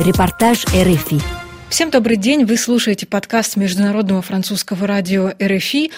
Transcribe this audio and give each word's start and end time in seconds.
Репортаж 0.00 0.64
РФИ. 0.64 1.20
Всем 1.68 1.90
добрый 1.90 2.16
день. 2.16 2.46
Вы 2.46 2.56
слушаете 2.56 3.06
подкаст 3.06 3.56
Международного 3.56 4.22
французского 4.22 4.86
радио 4.86 5.32
РФИ. 5.38 5.90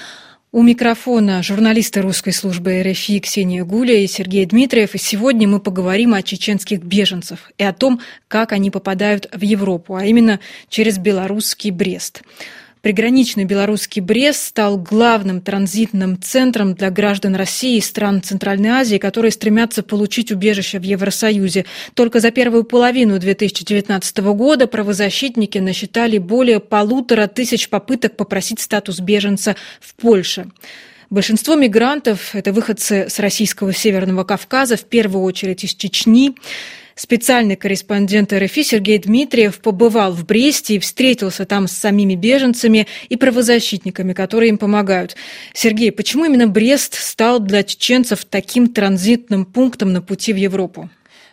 У 0.51 0.61
микрофона 0.65 1.41
журналисты 1.45 2.01
русской 2.01 2.33
службы 2.33 2.83
РФИ 2.83 3.21
Ксения 3.21 3.65
Гуля 3.65 3.95
и 3.95 4.09
Сергей 4.09 4.45
Дмитриев. 4.45 4.97
И 4.97 4.99
сегодня 4.99 5.47
мы 5.47 5.61
поговорим 5.61 6.15
о 6.15 6.23
чеченских 6.23 6.83
беженцах 6.83 7.53
и 7.59 7.63
о 7.63 7.73
том, 7.73 8.01
как 8.27 8.51
они 8.51 8.73
попадают 8.73 9.29
в 9.33 9.41
Европу, 9.41 9.95
а 9.95 10.05
именно 10.05 10.41
через 10.69 10.99
белорусский 10.99 11.71
Брест. 11.71 12.23
Приграничный 12.83 13.45
белорусский 13.45 14.03
Брест 14.03 14.49
стал 14.49 14.77
главным 14.77 15.41
транзитным 15.41 16.21
центром 16.21 16.75
для 16.75 16.91
граждан 16.91 17.37
России 17.37 17.77
и 17.77 17.81
стран 17.81 18.23
Центральной 18.23 18.71
Азии, 18.71 18.99
которые 18.99 19.31
стремятся 19.31 19.85
получить 19.85 20.33
убежище 20.33 20.81
в 20.81 20.83
Евросоюзе. 20.83 21.65
Только 21.95 22.19
за 22.19 22.33
первую 22.33 22.65
половину 22.65 23.21
2019 23.21 24.19
года 24.35 24.67
правозащитники 24.67 25.59
насчитали 25.59 26.19
более 26.19 26.59
полутора 26.59 27.29
тысяч 27.29 27.69
попыток 27.69 28.17
попросить 28.17 28.59
статус 28.59 28.99
беженца 28.99 29.55
в 29.81 29.95
Польше. 29.95 30.47
Большинство 31.09 31.55
мигрантов– 31.55 32.31
это 32.35 32.53
выходцы 32.53 33.09
с 33.09 33.21
российского 33.21 33.73
Северного 33.73 34.25
Кавказа, 34.25 34.77
в 34.77 34.85
первую 34.87 35.23
очередь 35.23 35.63
из 35.63 35.73
Чечни. 35.77 36.35
Специальный 36.95 37.57
корреспондент 37.57 38.33
РФИ 38.33 38.63
Сергей 38.63 38.99
Дмитриев 38.99 39.61
побывал 39.61 40.13
в 40.13 40.27
Бресте 40.27 40.77
и 40.77 40.79
встретился 40.79 41.47
там 41.47 41.67
с 41.67 41.73
самими 41.73 42.15
беженцами 42.15 42.87
и 43.09 43.17
правозащитниками, 43.17 44.13
которые 44.13 44.51
им 44.51 44.59
помогают. 44.59 45.17
Сергей, 45.55 45.91
почему 45.91 46.27
именно 46.27 46.47
Брест 46.47 46.95
стал 46.95 47.41
для 47.41 47.63
чеченцев 47.63 48.25
таким 48.25 48.69
транзитным 48.69 49.47
пунктом 49.47 49.93
на 49.93 50.03
пути 50.03 50.33
в 50.33 50.37
Европу? 50.37 50.91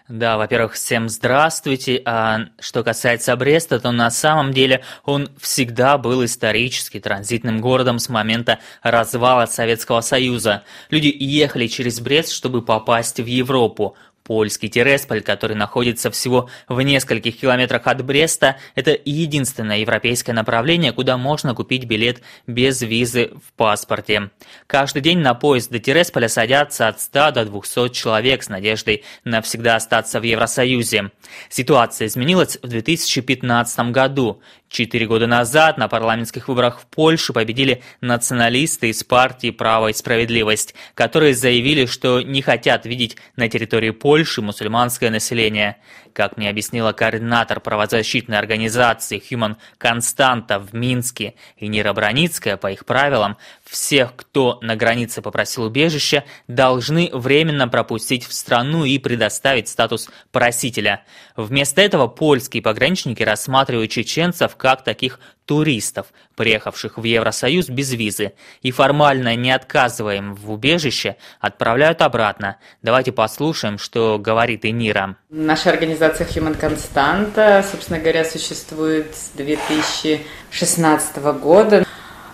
Да, 0.10 0.38
во-первых, 0.38 0.74
всем 0.74 1.08
здравствуйте. 1.08 2.02
А 2.04 2.48
что 2.60 2.84
касается 2.84 3.36
Бреста, 3.36 3.80
то 3.80 3.92
на 3.92 4.10
самом 4.10 4.54
деле 4.54 4.84
он 5.06 5.30
всегда 5.40 6.00
был 6.00 6.26
исторически 6.26 7.00
транзитным 7.00 7.62
городом 7.62 8.00
с 8.00 8.10
момента 8.10 8.58
развала 8.82 9.46
Советского 9.46 10.02
Союза. 10.02 10.64
Люди 10.90 11.16
ехали 11.16 11.68
через 11.68 12.00
Брест, 12.00 12.32
чтобы 12.32 12.64
попасть 12.64 13.20
в 13.20 13.26
Европу. 13.28 13.96
Польский 14.30 14.70
Тересполь, 14.70 15.22
который 15.22 15.56
находится 15.56 16.12
всего 16.12 16.52
в 16.68 16.80
нескольких 16.82 17.36
километрах 17.40 17.88
от 17.88 18.06
Бреста, 18.06 18.58
это 18.76 18.96
единственное 19.04 19.80
европейское 19.80 20.36
направление, 20.36 20.92
куда 20.92 21.18
можно 21.18 21.56
купить 21.56 21.86
билет 21.86 22.22
без 22.46 22.80
визы 22.84 23.32
в 23.44 23.52
паспорте. 23.54 24.30
Каждый 24.68 25.02
день 25.02 25.18
на 25.18 25.34
поезд 25.34 25.72
до 25.72 25.80
Тересполя 25.80 26.30
садятся 26.30 26.88
от 26.88 27.02
100 27.02 27.32
до 27.32 27.46
200 27.46 27.90
человек 27.90 28.44
с 28.44 28.50
надеждой 28.50 29.04
навсегда 29.24 29.78
остаться 29.78 30.20
в 30.20 30.24
Евросоюзе. 30.24 31.10
Ситуация 31.50 32.08
изменилась 32.08 32.60
в 32.62 32.68
2015 32.68 33.80
году. 33.90 34.44
Четыре 34.70 35.08
года 35.08 35.26
назад 35.26 35.80
на 35.80 35.88
парламентских 35.88 36.48
выборах 36.48 36.80
в 36.80 36.86
Польше 36.86 37.34
победили 37.34 37.82
националисты 38.02 38.90
из 38.90 39.04
партии 39.04 39.50
«Право 39.50 39.88
и 39.88 39.94
справедливость», 39.94 40.76
которые 40.94 41.34
заявили, 41.34 41.88
что 41.88 42.22
не 42.22 42.44
хотят 42.44 42.86
видеть 42.86 43.18
на 43.36 43.50
территории 43.50 43.90
Польши 43.90 44.44
мусульманское 44.44 45.10
население. 45.10 45.78
Как 46.14 46.38
мне 46.38 46.52
объяснила 46.52 46.92
координатор 46.92 47.60
правозащитной 47.60 48.38
организации 48.38 49.20
Human 49.32 49.56
Константа 49.80 50.60
в 50.60 50.72
Минске 50.76 51.34
и 51.58 51.68
Нира 51.68 51.92
Броницкая, 51.94 52.56
по 52.56 52.72
их 52.72 52.86
правилам, 52.86 53.38
всех, 53.70 54.16
кто 54.16 54.58
на 54.62 54.76
границе 54.76 55.22
попросил 55.22 55.64
убежища, 55.64 56.24
должны 56.48 57.10
временно 57.14 57.68
пропустить 57.68 58.26
в 58.26 58.34
страну 58.34 58.84
и 58.84 58.98
предоставить 58.98 59.70
статус 59.70 60.10
просителя. 60.32 61.04
Вместо 61.36 61.82
этого 61.82 62.08
польские 62.08 62.64
пограничники 62.64 63.22
рассматривают 63.22 63.92
чеченцев 63.92 64.56
как 64.56 64.84
таких 64.84 65.20
туристов, 65.46 66.08
приехавших 66.36 66.98
в 66.98 67.04
Евросоюз 67.04 67.70
без 67.70 67.92
визы, 67.94 68.34
и 68.62 68.72
формально 68.72 69.36
не 69.36 69.52
отказывая 69.52 70.18
им 70.18 70.36
в 70.36 70.52
убежище, 70.52 71.16
отправляют 71.40 72.02
обратно. 72.02 72.58
Давайте 72.82 73.12
послушаем, 73.12 73.78
что 73.78 74.18
говорит 74.20 74.66
Энира. 74.66 75.16
Наша 75.30 75.70
организация 75.70 76.28
Human 76.28 76.60
Constant, 76.60 77.64
собственно 77.72 78.00
говоря, 78.00 78.26
существует 78.26 79.16
с 79.16 79.30
2016 79.36 81.18
года. 81.40 81.86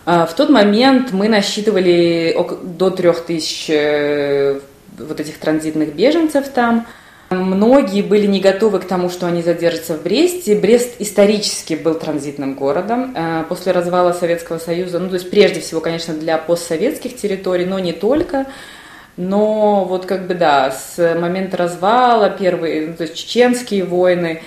А, 0.05 0.25
в 0.25 0.35
тот 0.35 0.49
момент 0.49 1.11
мы 1.11 1.27
насчитывали 1.27 2.37
до 2.63 2.91
трех 2.91 3.25
тысяч 3.25 3.69
э, 3.69 4.59
вот 4.97 5.19
этих 5.19 5.39
транзитных 5.39 5.95
беженцев 5.95 6.47
там. 6.49 6.85
Многие 7.31 8.03
были 8.03 8.27
не 8.27 8.39
готовы 8.39 8.79
к 8.79 8.85
тому, 8.85 9.09
что 9.09 9.25
они 9.25 9.41
задержатся 9.41 9.95
в 9.95 10.03
Бресте. 10.03 10.55
Брест 10.55 10.97
исторически 10.99 11.73
был 11.73 11.95
транзитным 11.95 12.53
городом 12.53 13.15
э, 13.15 13.45
после 13.49 13.71
развала 13.71 14.13
Советского 14.13 14.59
Союза. 14.59 14.99
Ну, 14.99 15.07
то 15.09 15.15
есть 15.15 15.31
прежде 15.31 15.59
всего, 15.59 15.81
конечно, 15.81 16.13
для 16.13 16.37
постсоветских 16.37 17.15
территорий, 17.17 17.65
но 17.65 17.79
не 17.79 17.93
только. 17.93 18.45
Но 19.17 19.85
вот 19.85 20.05
как 20.05 20.27
бы 20.27 20.35
да, 20.35 20.69
с 20.71 21.15
момента 21.15 21.57
развала, 21.57 22.29
первые, 22.29 22.87
ну, 22.87 22.93
то 22.93 23.03
есть 23.03 23.15
чеченские 23.15 23.85
войны, 23.85 24.43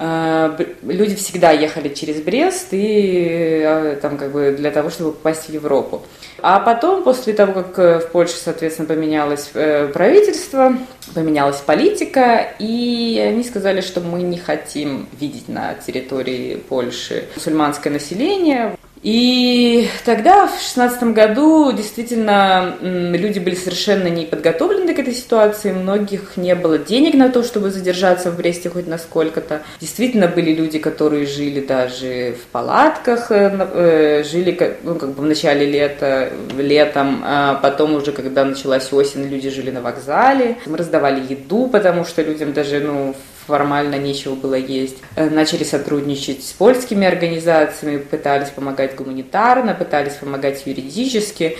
люди 0.00 1.14
всегда 1.14 1.50
ехали 1.50 1.90
через 1.90 2.22
Брест 2.22 2.68
и 2.70 3.62
а, 3.62 3.98
там 4.00 4.16
как 4.16 4.32
бы 4.32 4.54
для 4.56 4.70
того, 4.70 4.88
чтобы 4.88 5.12
попасть 5.12 5.46
в 5.46 5.52
Европу. 5.52 6.02
А 6.40 6.58
потом, 6.60 7.04
после 7.04 7.34
того, 7.34 7.52
как 7.52 7.78
э, 7.78 7.98
в 7.98 8.10
Польше, 8.10 8.34
соответственно, 8.42 8.88
поменялось 8.88 9.50
э, 9.52 9.88
правительство, 9.88 10.74
поменялась 11.14 11.58
политика, 11.58 12.48
и 12.58 13.22
они 13.22 13.44
сказали, 13.44 13.82
что 13.82 14.00
мы 14.00 14.22
не 14.22 14.38
хотим 14.38 15.06
видеть 15.20 15.48
на 15.48 15.74
территории 15.74 16.56
Польши 16.56 17.26
мусульманское 17.34 17.92
население. 17.92 18.76
И 19.02 19.88
тогда, 20.04 20.46
в 20.46 20.60
шестнадцатом 20.60 21.14
году, 21.14 21.72
действительно, 21.72 22.76
люди 22.82 23.38
были 23.38 23.54
совершенно 23.54 24.08
не 24.08 24.26
подготовлены 24.26 24.94
к 24.94 24.98
этой 24.98 25.14
ситуации, 25.14 25.72
многих 25.72 26.36
не 26.36 26.54
было 26.54 26.76
денег 26.76 27.14
на 27.14 27.30
то, 27.30 27.42
чтобы 27.42 27.70
задержаться 27.70 28.30
в 28.30 28.36
Бресте 28.36 28.68
хоть 28.68 28.86
насколько-то. 28.86 29.62
Действительно, 29.80 30.28
были 30.28 30.52
люди, 30.52 30.78
которые 30.78 31.24
жили 31.24 31.60
даже 31.60 32.34
в 32.34 32.46
палатках, 32.48 33.30
э, 33.30 33.50
э, 33.72 34.24
жили 34.24 34.76
ну, 34.82 34.94
как 34.96 35.12
бы 35.12 35.22
в 35.22 35.26
начале 35.26 35.64
лета, 35.64 36.30
летом, 36.58 37.22
а 37.24 37.54
потом 37.54 37.94
уже, 37.94 38.12
когда 38.12 38.44
началась 38.44 38.92
осень, 38.92 39.24
люди 39.28 39.48
жили 39.48 39.70
на 39.70 39.80
вокзале. 39.80 40.58
Мы 40.66 40.76
раздавали 40.76 41.22
еду, 41.26 41.68
потому 41.68 42.04
что 42.04 42.20
людям 42.20 42.52
даже, 42.52 42.80
ну, 42.80 43.14
формально 43.50 43.96
нечего 43.96 44.34
было 44.34 44.54
есть. 44.54 44.98
Э, 45.16 45.28
начали 45.28 45.64
сотрудничать 45.64 46.42
с 46.44 46.52
польскими 46.52 47.06
организациями, 47.06 47.98
пытались 47.98 48.48
помогать 48.48 48.94
гуманитарно, 48.94 49.74
пытались 49.74 50.14
помогать 50.14 50.62
юридически. 50.64 51.58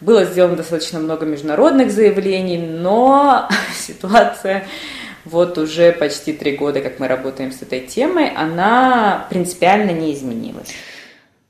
Было 0.00 0.24
сделано 0.24 0.56
достаточно 0.56 0.98
много 0.98 1.24
международных 1.26 1.90
заявлений, 1.90 2.58
но 2.58 3.48
ситуация 3.74 4.66
вот 5.24 5.58
уже 5.58 5.92
почти 5.92 6.32
три 6.32 6.56
года, 6.56 6.80
как 6.80 6.98
мы 6.98 7.08
работаем 7.08 7.52
с 7.52 7.62
этой 7.62 7.80
темой, 7.80 8.30
она 8.34 9.26
принципиально 9.30 9.90
не 9.90 10.14
изменилась. 10.14 10.74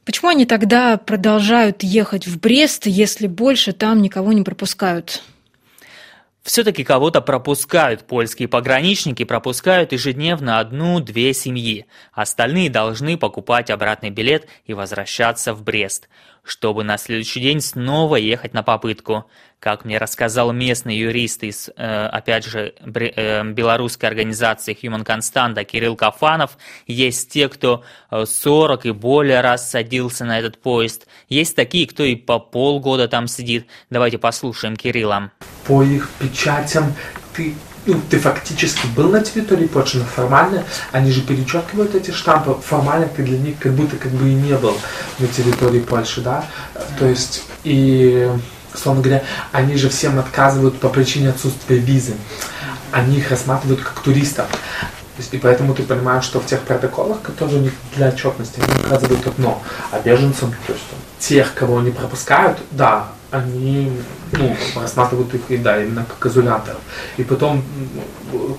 Почему 0.04 0.30
они 0.30 0.46
тогда 0.46 0.96
продолжают 0.96 1.82
ехать 1.82 2.26
в 2.26 2.40
Брест, 2.40 2.86
если 2.86 3.26
больше 3.26 3.72
там 3.72 4.00
никого 4.00 4.32
не 4.32 4.42
пропускают? 4.42 5.22
Все-таки 6.48 6.82
кого-то 6.82 7.20
пропускают 7.20 8.06
польские 8.06 8.48
пограничники, 8.48 9.22
пропускают 9.24 9.92
ежедневно 9.92 10.60
одну-две 10.60 11.34
семьи. 11.34 11.84
Остальные 12.14 12.70
должны 12.70 13.18
покупать 13.18 13.68
обратный 13.68 14.08
билет 14.08 14.48
и 14.64 14.72
возвращаться 14.72 15.52
в 15.52 15.62
Брест 15.62 16.08
чтобы 16.48 16.84
на 16.84 16.98
следующий 16.98 17.40
день 17.40 17.60
снова 17.60 18.16
ехать 18.16 18.54
на 18.54 18.62
попытку. 18.62 19.26
Как 19.60 19.84
мне 19.84 19.98
рассказал 19.98 20.52
местный 20.52 20.96
юрист 20.96 21.42
из, 21.42 21.68
э, 21.76 22.06
опять 22.06 22.44
же, 22.44 22.74
э, 22.78 23.44
белорусской 23.44 24.08
организации 24.08 24.76
Human 24.80 25.04
Constanta 25.04 25.64
Кирилл 25.64 25.96
Кафанов, 25.96 26.56
есть 26.86 27.30
те, 27.30 27.48
кто 27.48 27.84
40 28.10 28.86
и 28.86 28.92
более 28.92 29.40
раз 29.40 29.70
садился 29.70 30.24
на 30.24 30.38
этот 30.38 30.62
поезд. 30.62 31.06
Есть 31.28 31.56
такие, 31.56 31.86
кто 31.86 32.04
и 32.04 32.14
по 32.14 32.38
полгода 32.38 33.08
там 33.08 33.26
сидит. 33.26 33.66
Давайте 33.90 34.18
послушаем 34.18 34.76
Кирилла. 34.76 35.32
По 35.66 35.82
их 35.82 36.08
печатям 36.18 36.94
ты 37.34 37.54
ну, 37.86 38.00
ты 38.08 38.18
фактически 38.18 38.86
был 38.88 39.08
на 39.08 39.20
территории 39.20 39.66
Польши, 39.66 39.98
но 39.98 40.04
формально 40.04 40.64
они 40.92 41.10
же 41.10 41.22
перечеркивают 41.22 41.94
эти 41.94 42.10
штампы, 42.10 42.56
формально 42.62 43.06
ты 43.06 43.22
для 43.22 43.38
них 43.38 43.58
как 43.58 43.72
будто 43.72 43.96
как 43.96 44.12
бы 44.12 44.28
и 44.28 44.34
не 44.34 44.54
был 44.54 44.76
на 45.18 45.26
территории 45.26 45.80
Польши, 45.80 46.20
да, 46.20 46.44
то 46.98 47.06
есть 47.06 47.42
и, 47.64 48.30
условно 48.74 49.02
говоря, 49.02 49.22
они 49.52 49.76
же 49.76 49.88
всем 49.88 50.18
отказывают 50.18 50.78
по 50.78 50.88
причине 50.88 51.30
отсутствия 51.30 51.78
визы, 51.78 52.14
они 52.92 53.18
их 53.18 53.30
рассматривают 53.30 53.80
как 53.80 54.00
туристов, 54.00 54.46
и 55.32 55.38
поэтому 55.38 55.74
ты 55.74 55.82
понимаешь, 55.82 56.24
что 56.24 56.40
в 56.40 56.46
тех 56.46 56.60
протоколах, 56.60 57.22
которые 57.22 57.58
у 57.58 57.62
них 57.62 57.72
для 57.96 58.08
отчетности, 58.08 58.60
они 58.60 58.86
указывают 58.86 59.26
одно, 59.26 59.62
а 59.90 59.98
беженцам, 59.98 60.54
то 60.66 60.72
есть 60.72 60.84
тех, 61.18 61.54
кого 61.54 61.78
они 61.78 61.90
пропускают, 61.90 62.58
да, 62.70 63.08
они 63.30 63.92
ну, 64.32 64.56
рассматривают 64.74 65.34
их, 65.34 65.62
да, 65.62 65.82
именно 65.82 66.04
как 66.04 66.30
изоляторов. 66.30 66.80
И 67.16 67.24
потом 67.24 67.62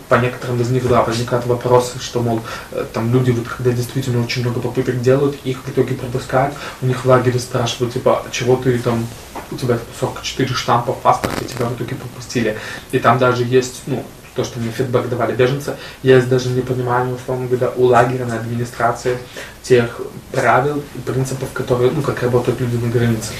по 0.08 0.16
некоторым 0.16 0.62
из 0.62 0.70
них, 0.70 0.88
да, 0.88 1.04
возникают 1.04 1.46
вопросы, 1.48 2.00
что, 2.00 2.22
мол, 2.22 2.42
э, 2.72 2.86
там 2.94 3.12
люди, 3.12 3.32
вот, 3.32 3.48
когда 3.48 3.72
действительно 3.72 4.24
очень 4.24 4.44
много 4.44 4.60
попыток 4.60 5.02
делают, 5.02 5.38
их 5.44 5.58
в 5.64 5.70
итоге 5.70 5.96
пропускают, 5.96 6.54
у 6.82 6.86
них 6.86 7.04
в 7.04 7.08
лагере 7.08 7.40
спрашивают, 7.40 7.94
типа, 7.94 8.24
«А 8.26 8.32
чего 8.32 8.56
ты 8.56 8.78
там, 8.80 9.08
у 9.52 9.56
тебя 9.56 9.80
44 10.00 10.54
штампа 10.54 10.94
в 10.94 11.00
паспорте, 11.00 11.46
тебя 11.46 11.66
в 11.66 11.76
итоге 11.76 11.96
пропустили. 11.96 12.58
И 12.92 13.00
там 13.00 13.18
даже 13.18 13.44
есть, 13.44 13.82
ну, 13.88 14.06
то, 14.36 14.44
что 14.44 14.60
мне 14.60 14.72
фидбэк 14.72 15.10
давали 15.10 15.34
беженцы, 15.34 15.76
есть 16.04 16.30
даже 16.30 16.50
непонимание, 16.50 17.16
условно 17.16 17.48
говоря, 17.48 17.72
у 17.76 17.86
лагерной 17.86 18.38
администрации 18.38 19.18
тех 19.64 20.00
правил 20.32 20.84
и 20.96 21.00
принципов, 21.00 21.52
которые, 21.54 21.92
ну, 21.92 22.02
как 22.02 22.22
работают 22.22 22.62
люди 22.62 22.76
на 22.76 22.90
границе. 22.92 23.34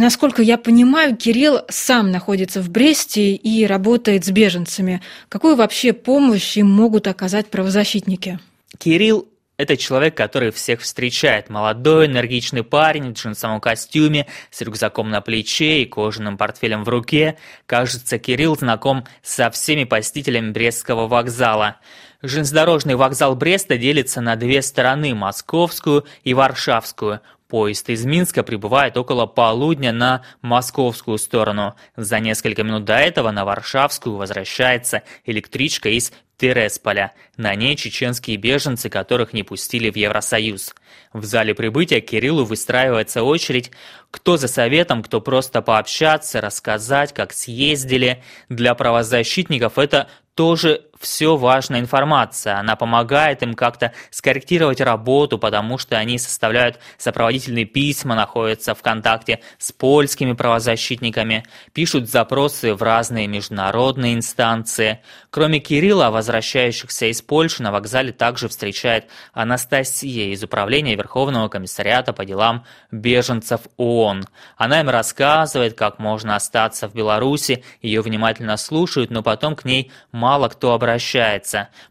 Насколько 0.00 0.40
я 0.40 0.56
понимаю, 0.56 1.14
Кирилл 1.14 1.60
сам 1.68 2.10
находится 2.10 2.62
в 2.62 2.70
Бресте 2.70 3.34
и 3.34 3.66
работает 3.66 4.24
с 4.24 4.30
беженцами. 4.30 5.02
Какую 5.28 5.56
вообще 5.56 5.92
помощь 5.92 6.56
им 6.56 6.70
могут 6.70 7.06
оказать 7.06 7.48
правозащитники? 7.48 8.38
Кирилл 8.78 9.28
это 9.58 9.76
человек, 9.76 10.16
который 10.16 10.52
всех 10.52 10.80
встречает. 10.80 11.50
Молодой, 11.50 12.06
энергичный 12.06 12.62
парень 12.62 13.12
в 13.12 13.18
джинсовом 13.18 13.60
костюме, 13.60 14.26
с 14.50 14.62
рюкзаком 14.62 15.10
на 15.10 15.20
плече 15.20 15.82
и 15.82 15.84
кожаным 15.84 16.38
портфелем 16.38 16.82
в 16.82 16.88
руке. 16.88 17.36
Кажется, 17.66 18.18
Кирилл 18.18 18.56
знаком 18.56 19.04
со 19.22 19.50
всеми 19.50 19.84
посетителями 19.84 20.52
Брестского 20.52 21.08
вокзала. 21.08 21.76
Железнодорожный 22.22 22.94
вокзал 22.94 23.36
Бреста 23.36 23.76
делится 23.76 24.22
на 24.22 24.36
две 24.36 24.62
стороны– 24.62 25.14
московскую 25.14 26.06
и 26.24 26.32
варшавскую. 26.32 27.20
Поезд 27.50 27.90
из 27.90 28.04
Минска 28.04 28.44
прибывает 28.44 28.96
около 28.96 29.26
полудня 29.26 29.90
на 29.90 30.22
московскую 30.40 31.18
сторону. 31.18 31.74
За 31.96 32.20
несколько 32.20 32.62
минут 32.62 32.84
до 32.84 32.96
этого 32.96 33.32
на 33.32 33.44
Варшавскую 33.44 34.14
возвращается 34.14 35.02
электричка 35.24 35.88
из 35.88 36.12
Тересполя. 36.36 37.12
На 37.36 37.56
ней 37.56 37.74
чеченские 37.74 38.36
беженцы, 38.36 38.88
которых 38.88 39.32
не 39.32 39.42
пустили 39.42 39.90
в 39.90 39.96
Евросоюз. 39.96 40.76
В 41.12 41.24
зале 41.24 41.54
прибытия 41.54 42.00
Кириллу 42.00 42.44
выстраивается 42.44 43.24
очередь, 43.24 43.72
кто 44.12 44.36
за 44.36 44.46
советом, 44.46 45.02
кто 45.02 45.20
просто 45.20 45.60
пообщаться, 45.60 46.40
рассказать, 46.40 47.12
как 47.12 47.32
съездили. 47.32 48.22
Для 48.48 48.76
правозащитников 48.76 49.76
это 49.76 50.08
тоже 50.34 50.84
все 51.00 51.36
важная 51.36 51.80
информация. 51.80 52.58
Она 52.58 52.76
помогает 52.76 53.42
им 53.42 53.54
как-то 53.54 53.92
скорректировать 54.10 54.82
работу, 54.82 55.38
потому 55.38 55.78
что 55.78 55.96
они 55.96 56.18
составляют 56.18 56.78
сопроводительные 56.98 57.64
письма, 57.64 58.14
находятся 58.14 58.74
в 58.74 58.82
контакте 58.82 59.40
с 59.56 59.72
польскими 59.72 60.34
правозащитниками, 60.34 61.44
пишут 61.72 62.10
запросы 62.10 62.74
в 62.74 62.82
разные 62.82 63.26
международные 63.28 64.14
инстанции. 64.14 65.00
Кроме 65.30 65.58
Кирилла, 65.58 66.10
возвращающихся 66.10 67.06
из 67.06 67.22
Польши 67.22 67.62
на 67.62 67.72
вокзале 67.72 68.12
также 68.12 68.48
встречает 68.48 69.06
Анастасия 69.32 70.34
из 70.34 70.44
Управления 70.44 70.96
Верховного 70.96 71.48
комиссариата 71.48 72.12
по 72.12 72.26
делам 72.26 72.66
беженцев 72.90 73.62
ООН. 73.78 74.26
Она 74.58 74.80
им 74.80 74.90
рассказывает, 74.90 75.78
как 75.78 75.98
можно 75.98 76.36
остаться 76.36 76.88
в 76.88 76.94
Беларуси, 76.94 77.64
ее 77.80 78.02
внимательно 78.02 78.58
слушают, 78.58 79.10
но 79.10 79.22
потом 79.22 79.56
к 79.56 79.64
ней 79.64 79.90
мало 80.12 80.48
кто 80.48 80.74
обращается, 80.74 80.89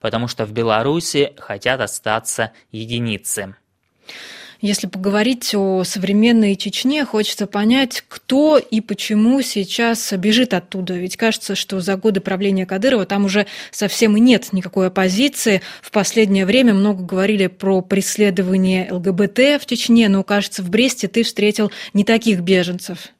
потому 0.01 0.27
что 0.27 0.45
в 0.45 0.51
Беларуси 0.51 1.33
хотят 1.37 1.81
остаться 1.81 2.51
единицы. 2.71 3.55
Если 4.61 4.87
поговорить 4.87 5.55
о 5.55 5.85
современной 5.85 6.57
Чечне, 6.57 7.05
хочется 7.05 7.47
понять, 7.47 8.03
кто 8.09 8.57
и 8.57 8.81
почему 8.81 9.41
сейчас 9.41 10.11
бежит 10.11 10.53
оттуда. 10.53 10.95
Ведь 10.95 11.15
кажется, 11.15 11.55
что 11.55 11.79
за 11.79 11.95
годы 11.95 12.19
правления 12.19 12.65
Кадырова 12.65 13.05
там 13.05 13.23
уже 13.23 13.47
совсем 13.71 14.17
и 14.17 14.19
нет 14.19 14.51
никакой 14.51 14.87
оппозиции. 14.87 15.61
В 15.81 15.91
последнее 15.91 16.45
время 16.45 16.73
много 16.73 17.03
говорили 17.03 17.47
про 17.47 17.81
преследование 17.81 18.91
ЛГБТ 18.91 19.61
в 19.61 19.65
Чечне, 19.65 20.09
но, 20.09 20.25
кажется, 20.25 20.61
в 20.61 20.69
Бресте 20.69 21.07
ты 21.07 21.23
встретил 21.23 21.71
не 21.93 22.03
таких 22.03 22.41
беженцев. 22.41 23.13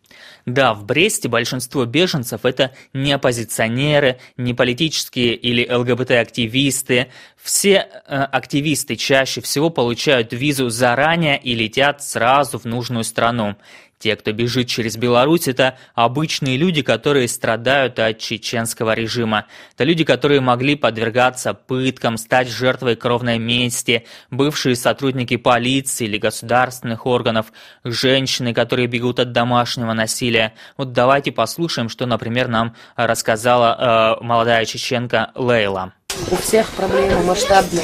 Да, 0.54 0.74
в 0.74 0.84
Бресте 0.84 1.30
большинство 1.30 1.86
беженцев 1.86 2.44
это 2.44 2.72
не 2.94 3.12
оппозиционеры, 3.14 4.20
не 4.36 4.56
политические 4.56 5.36
или 5.36 5.70
ЛГБТ-активисты. 5.72 7.08
Все 7.38 7.88
э, 8.08 8.16
активисты 8.16 8.96
чаще 8.96 9.42
всего 9.42 9.70
получают 9.70 10.34
визу 10.34 10.70
заранее 10.70 11.40
и 11.40 11.54
летят 11.54 12.04
сразу 12.04 12.58
в 12.58 12.66
нужную 12.66 13.04
страну. 13.04 13.58
Те, 14.00 14.16
кто 14.16 14.32
бежит 14.32 14.70
через 14.70 14.96
Беларусь, 14.96 15.50
это 15.50 15.78
обычные 15.94 16.56
люди, 16.56 16.82
которые 16.82 17.28
страдают 17.28 18.00
от 18.00 18.18
чеченского 18.18 18.94
режима. 18.94 19.46
Это 19.74 19.84
люди, 19.84 20.06
которые 20.06 20.40
могли 20.40 20.76
подвергаться 20.76 21.54
пыткам, 21.54 22.18
стать 22.18 22.48
жертвой 22.48 22.96
кровной 22.96 23.40
мести, 23.40 24.06
бывшие 24.32 24.78
сотрудники 24.78 25.36
полиции 25.36 26.06
или 26.06 26.18
государственных 26.18 27.06
органов, 27.06 27.52
женщины, 27.84 28.54
которые 28.54 28.88
бегут 28.88 29.20
от 29.20 29.34
домашнего 29.34 29.92
насилия. 29.92 30.54
Вот 30.78 30.94
давайте 30.94 31.34
послушаем, 31.34 31.90
что, 31.90 32.06
например, 32.06 32.48
нам 32.48 32.76
рассказала 32.96 34.18
э, 34.22 34.24
молодая 34.24 34.64
чеченка 34.64 35.32
Лейла. 35.36 35.92
У 36.32 36.38
всех 36.38 36.70
проблемы 36.70 37.22
масштабные 37.24 37.84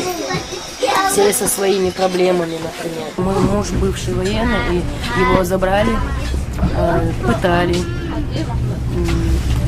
все 1.15 1.31
со 1.31 1.47
своими 1.47 1.91
проблемами, 1.91 2.57
например. 2.62 3.07
Мой 3.15 3.39
муж 3.39 3.69
бывший 3.69 4.13
военный, 4.13 4.83
и 5.15 5.21
его 5.21 5.45
забрали, 5.45 5.97
э, 6.75 7.12
пытали. 7.25 7.77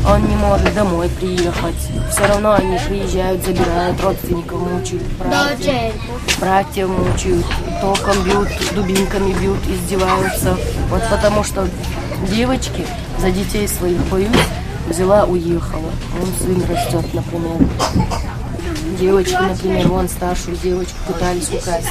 Он 0.05 0.27
не 0.27 0.35
может 0.35 0.73
домой 0.75 1.07
приехать. 1.07 1.89
Все 2.11 2.25
равно 2.27 2.51
они 2.51 2.77
приезжают, 2.85 3.45
забирают, 3.45 4.01
родственников 4.01 4.59
мучают, 4.59 5.03
братьев, 5.19 5.94
братьев 6.38 6.89
мучают, 6.89 7.45
током 7.79 8.23
бьют, 8.23 8.49
дубинками 8.75 9.31
бьют, 9.31 9.59
издеваются. 9.69 10.57
Вот 10.89 11.01
потому 11.09 11.45
что 11.45 11.65
девочки 12.29 12.85
за 13.19 13.31
детей 13.31 13.69
своих 13.69 13.99
боюсь, 14.09 14.35
взяла, 14.89 15.23
уехала. 15.23 15.91
Он 16.21 16.45
сын 16.45 16.61
растет, 16.69 17.13
например 17.13 18.35
девочки, 18.95 19.33
например, 19.33 19.87
вон 19.87 20.09
старшую 20.09 20.57
девочку 20.57 20.95
пытались 21.07 21.49
украсть. 21.49 21.87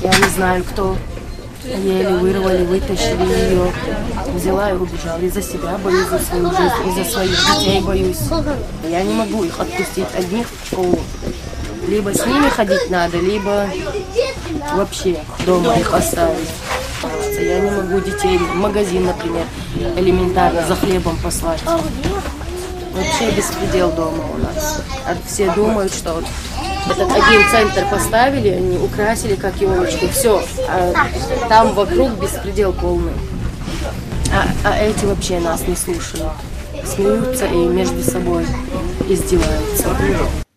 Я 0.00 0.10
не 0.10 0.28
знаю, 0.34 0.64
кто. 0.64 0.96
Еле 1.64 2.16
вырвали, 2.16 2.64
вытащили 2.64 3.52
ее. 3.52 3.72
Взяла 4.34 4.70
и 4.70 4.74
убежала. 4.74 5.18
И 5.18 5.28
за 5.28 5.42
себя 5.42 5.78
боюсь, 5.84 6.08
за 6.08 6.18
свою 6.18 6.50
жизнь, 6.50 6.88
и 6.88 7.04
за 7.04 7.10
своих 7.10 7.30
детей 7.30 7.80
боюсь. 7.80 8.18
Я 8.88 9.02
не 9.02 9.12
могу 9.12 9.44
их 9.44 9.60
отпустить 9.60 10.06
одних 10.16 10.46
в 10.48 10.66
школу. 10.66 10.98
Либо 11.86 12.14
с 12.14 12.24
ними 12.24 12.48
ходить 12.48 12.90
надо, 12.90 13.18
либо 13.18 13.68
вообще 14.74 15.18
дома 15.44 15.74
их 15.74 15.92
оставить. 15.92 16.48
Я 17.38 17.60
не 17.60 17.70
могу 17.70 18.00
детей 18.00 18.38
в 18.38 18.54
магазин, 18.54 19.06
например, 19.06 19.44
элементарно 19.96 20.66
за 20.66 20.76
хлебом 20.76 21.16
послать. 21.22 21.60
Вообще 22.92 23.30
беспредел 23.30 23.92
дома 23.92 24.24
у 24.34 24.38
нас. 24.38 24.82
А 25.06 25.16
все 25.26 25.52
думают, 25.54 25.94
что 25.94 26.14
вот 26.14 26.24
этот 26.88 27.10
один 27.10 27.48
центр 27.50 27.86
поставили, 27.90 28.48
они 28.48 28.78
украсили 28.78 29.36
как 29.36 29.56
елочку, 29.60 30.08
все. 30.08 30.42
А 30.68 30.92
там 31.48 31.74
вокруг 31.74 32.12
беспредел 32.20 32.72
полный. 32.72 33.12
А, 34.32 34.46
а 34.64 34.78
эти 34.78 35.04
вообще 35.04 35.38
нас 35.40 35.66
не 35.66 35.76
слушают. 35.76 36.32
Смеются 36.84 37.46
и 37.46 37.56
между 37.56 38.02
собой 38.02 38.44
издеваются. 39.08 39.96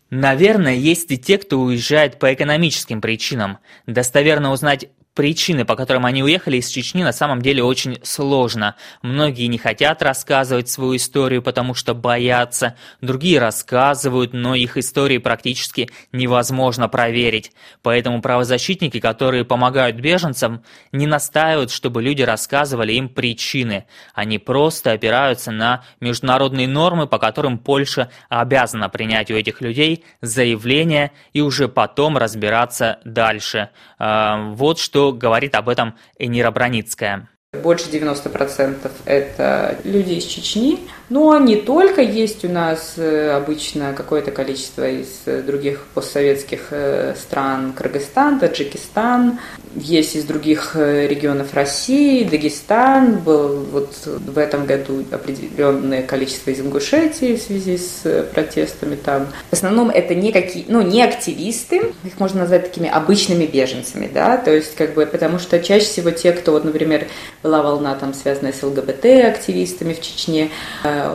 Наверное, 0.09 0.75
есть 0.75 1.11
и 1.11 1.17
те, 1.17 1.39
кто 1.39 1.59
уезжает 1.59 2.19
по 2.19 2.33
экономическим 2.33 3.01
причинам. 3.01 3.57
Достоверно 3.87 4.51
узнать 4.51 4.89
Причины, 5.15 5.63
по 5.63 5.75
которым 5.75 6.07
они 6.07 6.23
уехали 6.23 6.57
из 6.57 6.67
Чечни, 6.69 7.03
на 7.03 7.11
самом 7.11 7.39
деле 7.39 7.63
очень 7.63 7.99
сложно. 8.01 8.75
Многие 9.03 9.45
не 9.45 9.59
хотят 9.59 10.01
рассказывать 10.01 10.69
свою 10.69 10.95
историю, 10.95 11.43
потому 11.43 11.75
что 11.75 11.93
боятся. 11.93 12.75
Другие 12.99 13.37
рассказывают, 13.37 14.33
но 14.33 14.55
их 14.55 14.75
истории 14.75 15.19
практически 15.19 15.91
невозможно 16.11 16.89
проверить. 16.89 17.51
Поэтому 17.83 18.23
правозащитники, 18.23 18.99
которые 18.99 19.45
помогают 19.45 19.97
беженцам, 19.97 20.63
не 20.91 21.05
настаивают, 21.05 21.69
чтобы 21.69 22.01
люди 22.01 22.23
рассказывали 22.23 22.93
им 22.93 23.07
причины. 23.07 23.85
Они 24.15 24.39
просто 24.39 24.93
опираются 24.93 25.51
на 25.51 25.83
международные 25.99 26.67
нормы, 26.67 27.05
по 27.05 27.19
которым 27.19 27.59
Польша 27.59 28.09
обязана 28.29 28.89
принять 28.89 29.29
у 29.29 29.35
этих 29.35 29.61
людей 29.61 30.05
заявление 30.21 31.11
и 31.33 31.41
уже 31.41 31.67
потом 31.67 32.17
разбираться 32.17 32.97
дальше. 33.05 33.69
А, 33.99 34.49
вот 34.53 34.79
что 34.79 35.02
говорит 35.11 35.55
об 35.55 35.69
этом 35.69 35.95
Энира 36.17 36.51
Броницкая. 36.51 37.29
Больше 37.61 37.85
90% 37.91 38.91
это 39.05 39.77
люди 39.83 40.13
из 40.13 40.25
Чечни, 40.25 40.79
Но 41.13 41.37
не 41.37 41.57
только 41.57 42.01
есть 42.01 42.43
у 42.43 42.49
нас 42.49 42.95
э, 42.97 43.29
обычно 43.29 43.93
какое-то 43.93 44.31
количество 44.31 44.89
из 44.89 45.09
э, 45.27 45.43
других 45.43 45.85
постсоветских 45.93 46.69
э, 46.71 47.13
стран, 47.15 47.73
Кыргызстан, 47.73 48.39
Таджикистан, 48.39 49.37
есть 49.75 50.15
из 50.15 50.23
других 50.23 50.75
регионов 50.75 51.53
России, 51.53 52.23
Дагестан, 52.23 53.19
был 53.19 53.63
вот 53.71 53.93
в 54.05 54.37
этом 54.39 54.65
году 54.65 55.03
определенное 55.11 56.01
количество 56.01 56.49
из 56.49 56.59
Ингушетии 56.61 57.35
в 57.35 57.41
связи 57.41 57.77
с 57.77 58.27
протестами 58.33 58.95
там. 58.95 59.27
В 59.51 59.53
основном 59.53 59.91
это 59.91 60.15
не 60.15 60.31
какие, 60.31 60.65
ну, 60.67 60.81
не 60.81 61.03
активисты, 61.03 61.93
их 62.03 62.19
можно 62.19 62.41
назвать 62.41 62.71
такими 62.71 62.89
обычными 62.89 63.45
беженцами, 63.45 64.09
да, 64.11 64.37
то 64.37 64.51
есть 64.51 64.75
как 64.75 64.95
бы, 64.95 65.05
потому 65.05 65.37
что 65.37 65.61
чаще 65.61 65.85
всего 65.85 66.09
те, 66.09 66.31
кто 66.33 66.53
вот, 66.53 66.65
например, 66.65 67.07
была 67.43 67.61
волна 67.61 67.93
там 67.95 68.15
связанная 68.15 68.53
с 68.53 68.63
ЛГБТ-активистами 68.63 69.93
в 69.93 70.01
Чечне, 70.01 70.49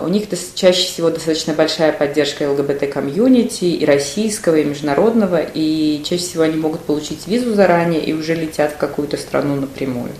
у 0.02 0.08
них 0.08 0.24
чаще 0.54 0.86
всего 0.86 1.10
достаточно 1.10 1.54
большая 1.54 1.92
поддержка 1.92 2.50
ЛГБТ-комьюнити 2.50 3.64
и 3.64 3.84
российского, 3.84 4.56
и 4.56 4.64
международного, 4.64 5.40
и 5.42 6.02
чаще 6.04 6.22
всего 6.22 6.42
они 6.42 6.56
могут 6.56 6.80
получить 6.80 7.26
визу 7.26 7.54
заранее 7.54 8.04
и 8.04 8.12
уже 8.12 8.34
летят 8.34 8.72
в 8.72 8.76
какую-то 8.76 9.16
страну 9.16 9.56
напрямую. 9.56 10.10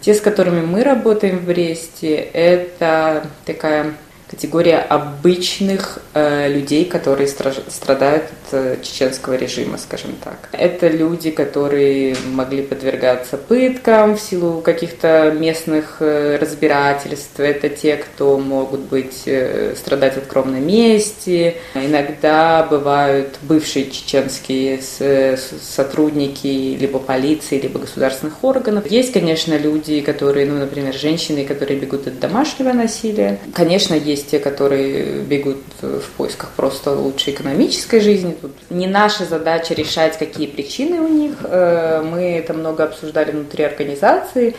Те, 0.00 0.14
с 0.14 0.20
которыми 0.20 0.60
мы 0.60 0.84
работаем 0.84 1.38
в 1.38 1.44
Бресте, 1.44 2.14
это 2.16 3.26
такая 3.44 3.94
категория 4.30 4.78
обычных 4.78 5.98
э, 6.14 6.48
людей, 6.48 6.84
которые 6.84 7.28
страдают 7.28 8.24
от 8.24 8.52
э, 8.52 8.76
чеченского 8.82 9.34
режима, 9.34 9.78
скажем 9.78 10.14
так. 10.22 10.48
Это 10.52 10.88
люди, 10.88 11.30
которые 11.30 12.16
могли 12.32 12.62
подвергаться 12.62 13.36
пыткам 13.36 14.16
в 14.16 14.20
силу 14.20 14.60
каких-то 14.60 15.34
местных 15.38 15.96
э, 16.00 16.38
разбирательств. 16.40 17.40
Это 17.40 17.68
те, 17.68 17.96
кто 17.96 18.38
могут 18.38 18.80
быть 18.80 19.22
э, 19.26 19.74
страдать 19.76 20.16
от 20.16 20.26
кровной 20.26 20.60
мести. 20.60 21.56
Иногда 21.74 22.62
бывают 22.64 23.38
бывшие 23.42 23.90
чеченские 23.90 24.80
с, 24.82 25.00
с, 25.00 25.52
сотрудники 25.62 26.76
либо 26.78 26.98
полиции, 26.98 27.60
либо 27.60 27.80
государственных 27.80 28.42
органов. 28.44 28.90
Есть, 28.90 29.12
конечно, 29.12 29.56
люди, 29.56 30.00
которые, 30.00 30.46
ну, 30.46 30.58
например, 30.58 30.94
женщины, 30.94 31.44
которые 31.44 31.78
бегут 31.78 32.06
от 32.06 32.18
домашнего 32.20 32.72
насилия. 32.72 33.38
Конечно, 33.54 33.94
есть 33.94 34.17
есть 34.18 34.30
те, 34.30 34.38
которые 34.38 35.22
бегут 35.22 35.62
в 35.80 36.10
поисках 36.16 36.50
просто 36.56 36.92
лучшей 36.92 37.32
экономической 37.32 38.00
жизни. 38.00 38.36
Тут 38.40 38.52
не 38.70 38.86
наша 38.86 39.24
задача 39.24 39.74
решать, 39.74 40.18
какие 40.18 40.46
причины 40.46 41.00
у 41.00 41.08
них. 41.08 41.34
Э, 41.44 42.02
мы 42.02 42.38
это 42.38 42.52
много 42.54 42.84
обсуждали 42.84 43.30
внутри 43.30 43.64
организации. 43.64 44.54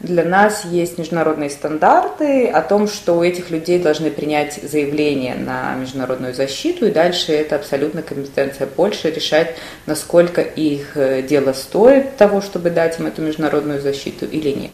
Для 0.00 0.24
нас 0.24 0.64
есть 0.64 0.98
международные 0.98 1.48
стандарты 1.48 2.48
о 2.48 2.60
том, 2.62 2.88
что 2.88 3.14
у 3.14 3.22
этих 3.22 3.50
людей 3.50 3.78
должны 3.78 4.10
принять 4.10 4.58
заявление 4.60 5.36
на 5.36 5.76
международную 5.76 6.34
защиту, 6.34 6.86
и 6.86 6.90
дальше 6.90 7.32
это 7.32 7.54
абсолютно 7.54 8.02
компетенция 8.02 8.66
Польши 8.66 9.10
решать, 9.10 9.54
насколько 9.86 10.40
их 10.40 10.96
э, 10.96 11.22
дело 11.22 11.52
стоит 11.52 12.16
того, 12.16 12.40
чтобы 12.40 12.70
дать 12.70 12.98
им 12.98 13.06
эту 13.06 13.22
международную 13.22 13.80
защиту 13.80 14.26
или 14.26 14.50
нет. 14.50 14.72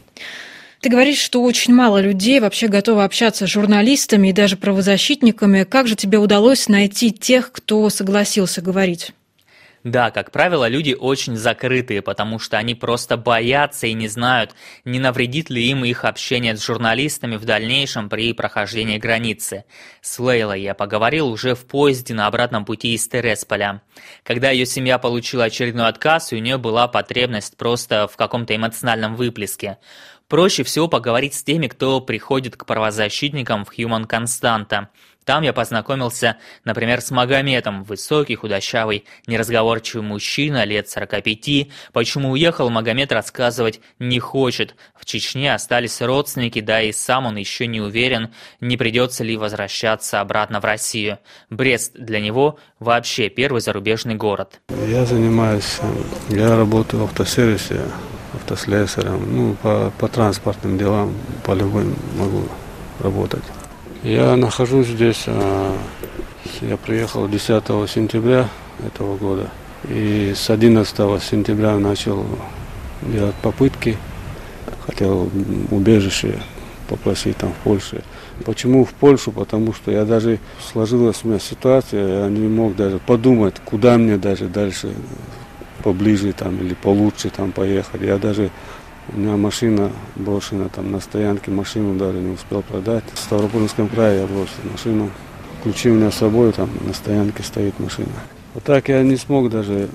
Ты 0.81 0.91
говоришь, 0.91 1.19
что 1.19 1.43
очень 1.43 1.75
мало 1.75 2.01
людей 2.01 2.39
вообще 2.39 2.69
готовы 2.69 3.03
общаться 3.03 3.47
с 3.47 3.51
журналистами 3.51 4.29
и 4.29 4.33
даже 4.33 4.57
правозащитниками. 4.57 5.65
Как 5.65 5.89
же 5.89 5.97
тебе 5.97 6.19
удалось 6.19 6.69
найти 6.69 7.11
тех, 7.11 7.51
кто 7.51 7.91
согласился 7.91 8.63
говорить? 8.63 9.13
Да, 9.85 10.11
как 10.11 10.33
правило, 10.33 10.69
люди 10.69 10.95
очень 10.99 11.37
закрытые, 11.37 12.03
потому 12.03 12.39
что 12.39 12.59
они 12.59 12.75
просто 12.75 13.17
боятся 13.17 13.87
и 13.87 13.93
не 13.93 14.09
знают, 14.09 14.53
не 14.85 14.99
навредит 14.99 15.51
ли 15.51 15.71
им 15.71 15.85
их 15.85 16.05
общение 16.05 16.57
с 16.57 16.65
журналистами 16.65 17.37
в 17.37 17.45
дальнейшем 17.45 18.09
при 18.09 18.33
прохождении 18.33 18.99
границы. 18.99 19.65
С 20.01 20.19
Лейлой 20.19 20.63
я 20.63 20.75
поговорил 20.75 21.29
уже 21.29 21.55
в 21.55 21.65
поезде 21.65 22.13
на 22.13 22.27
обратном 22.27 22.65
пути 22.65 22.95
из 22.95 23.09
Тересполя. 23.09 23.81
Когда 24.25 24.51
ее 24.51 24.67
семья 24.67 24.99
получила 24.99 25.45
очередной 25.45 25.87
отказ, 25.87 26.33
у 26.33 26.37
нее 26.37 26.59
была 26.59 26.89
потребность 26.89 27.57
просто 27.57 28.09
в 28.09 28.17
каком-то 28.17 28.55
эмоциональном 28.55 29.15
выплеске. 29.15 29.79
Проще 30.29 30.63
всего 30.63 30.89
поговорить 30.89 31.33
с 31.33 31.43
теми, 31.43 31.69
кто 31.69 32.03
приходит 32.03 32.55
к 32.55 32.67
правозащитникам 32.67 33.65
в 33.65 33.71
Human 33.73 34.07
Constanta. 34.07 34.89
Там 35.25 35.43
я 35.43 35.55
познакомился, 35.55 36.37
например, 36.65 37.01
с 37.01 37.11
Магометом, 37.11 37.83
высокий, 37.83 38.35
худощавый, 38.35 39.07
неразговорчивый 39.27 40.05
мужчина, 40.05 40.65
лет 40.65 40.91
45. 40.91 41.69
Почему 41.95 42.31
уехал, 42.31 42.69
Магомед 42.69 43.11
рассказывать 43.11 43.81
не 43.99 44.21
хочет. 44.21 44.75
В 44.99 45.07
Чечне 45.07 45.55
остались 45.55 46.03
родственники, 46.03 46.61
да 46.61 46.83
и 46.83 46.93
сам 46.93 47.25
он 47.25 47.37
еще 47.37 47.67
не 47.67 47.81
уверен, 47.81 48.31
не 48.61 48.77
придется 48.77 49.25
ли 49.25 49.39
возвращаться 49.39 50.21
обратно 50.21 50.61
в 50.61 50.65
Россию. 50.67 51.19
Брест 51.49 51.95
для 51.95 52.21
него 52.21 52.59
вообще 52.81 53.31
первый 53.31 53.63
зарубежный 53.63 54.15
город. 54.15 54.61
Я 54.89 55.07
занимаюсь, 55.07 55.79
я 56.29 56.55
работаю 56.55 57.03
в 57.03 57.05
автосервисе, 57.05 57.81
автослесарем, 58.49 59.21
ну, 59.31 59.57
по, 59.63 59.93
по 59.99 60.09
транспортным 60.09 60.79
делам, 60.79 61.13
по 61.45 61.53
любым 61.53 61.95
могу 62.17 62.43
работать. 63.01 63.43
Я 64.03 64.37
нахожусь 64.37 64.87
здесь, 64.87 65.25
а, 65.27 65.77
я 66.61 66.77
приехал 66.77 67.29
10 67.29 67.65
сентября 67.89 68.49
этого 68.87 69.17
года, 69.17 69.49
и 69.89 70.33
с 70.37 70.51
11 70.51 71.23
сентября 71.23 71.77
начал 71.79 72.25
делать 73.03 73.35
попытки, 73.43 73.97
хотел 74.87 75.31
убежище 75.71 76.39
попросить 76.89 77.37
там 77.37 77.53
в 77.53 77.65
Польше. 77.65 78.03
Почему 78.45 78.85
в 78.85 78.95
Польшу? 78.95 79.31
Потому 79.31 79.75
что 79.75 79.91
я 79.91 80.05
даже 80.05 80.39
сложилась 80.73 81.21
у 81.23 81.29
меня 81.29 81.39
ситуация, 81.39 82.25
я 82.25 82.29
не 82.31 82.49
мог 82.49 82.77
даже 82.77 82.99
подумать, 82.99 83.57
куда 83.65 83.99
мне 83.99 84.17
даже 84.17 84.47
дальше 84.47 84.95
поближе 85.89 86.35
там 86.35 86.61
или 86.61 86.75
получше 86.75 87.31
там 87.31 87.51
поехать. 87.51 88.03
Я 88.03 88.19
даже 88.19 88.51
у 89.15 89.19
меня 89.19 89.39
машина 89.39 89.91
брошена 90.17 90.69
там 90.69 90.93
на 90.93 91.01
стоянке, 91.01 91.51
машину 91.51 91.99
даже 91.99 92.19
не 92.19 92.33
успел 92.35 92.61
продать. 92.61 93.05
В 93.15 93.19
Ставропольском 93.19 93.89
крае 93.89 94.21
я 94.21 94.27
бросил 94.27 94.71
машину. 94.71 95.11
Ключи 95.63 95.91
у 95.91 95.95
меня 95.95 96.11
с 96.11 96.17
собой, 96.17 96.53
там 96.53 96.69
на 96.87 96.93
стоянке 96.93 97.43
стоит 97.43 97.81
машина. 97.81 98.13
Вот 98.53 98.65
так 98.65 98.91
я 98.91 99.03
не 99.03 99.17
смог 99.17 99.49
даже 99.49 99.75
э, 99.75 99.89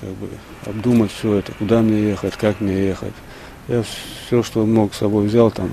как 0.00 0.10
бы 0.10 0.28
обдумать 0.66 1.10
все 1.12 1.36
это, 1.36 1.52
куда 1.52 1.80
мне 1.80 2.10
ехать, 2.10 2.36
как 2.36 2.60
мне 2.60 2.88
ехать. 2.88 3.14
Я 3.68 3.82
все, 4.26 4.42
что 4.42 4.66
мог 4.66 4.92
с 4.92 4.98
собой 4.98 5.28
взял, 5.28 5.50
там 5.50 5.70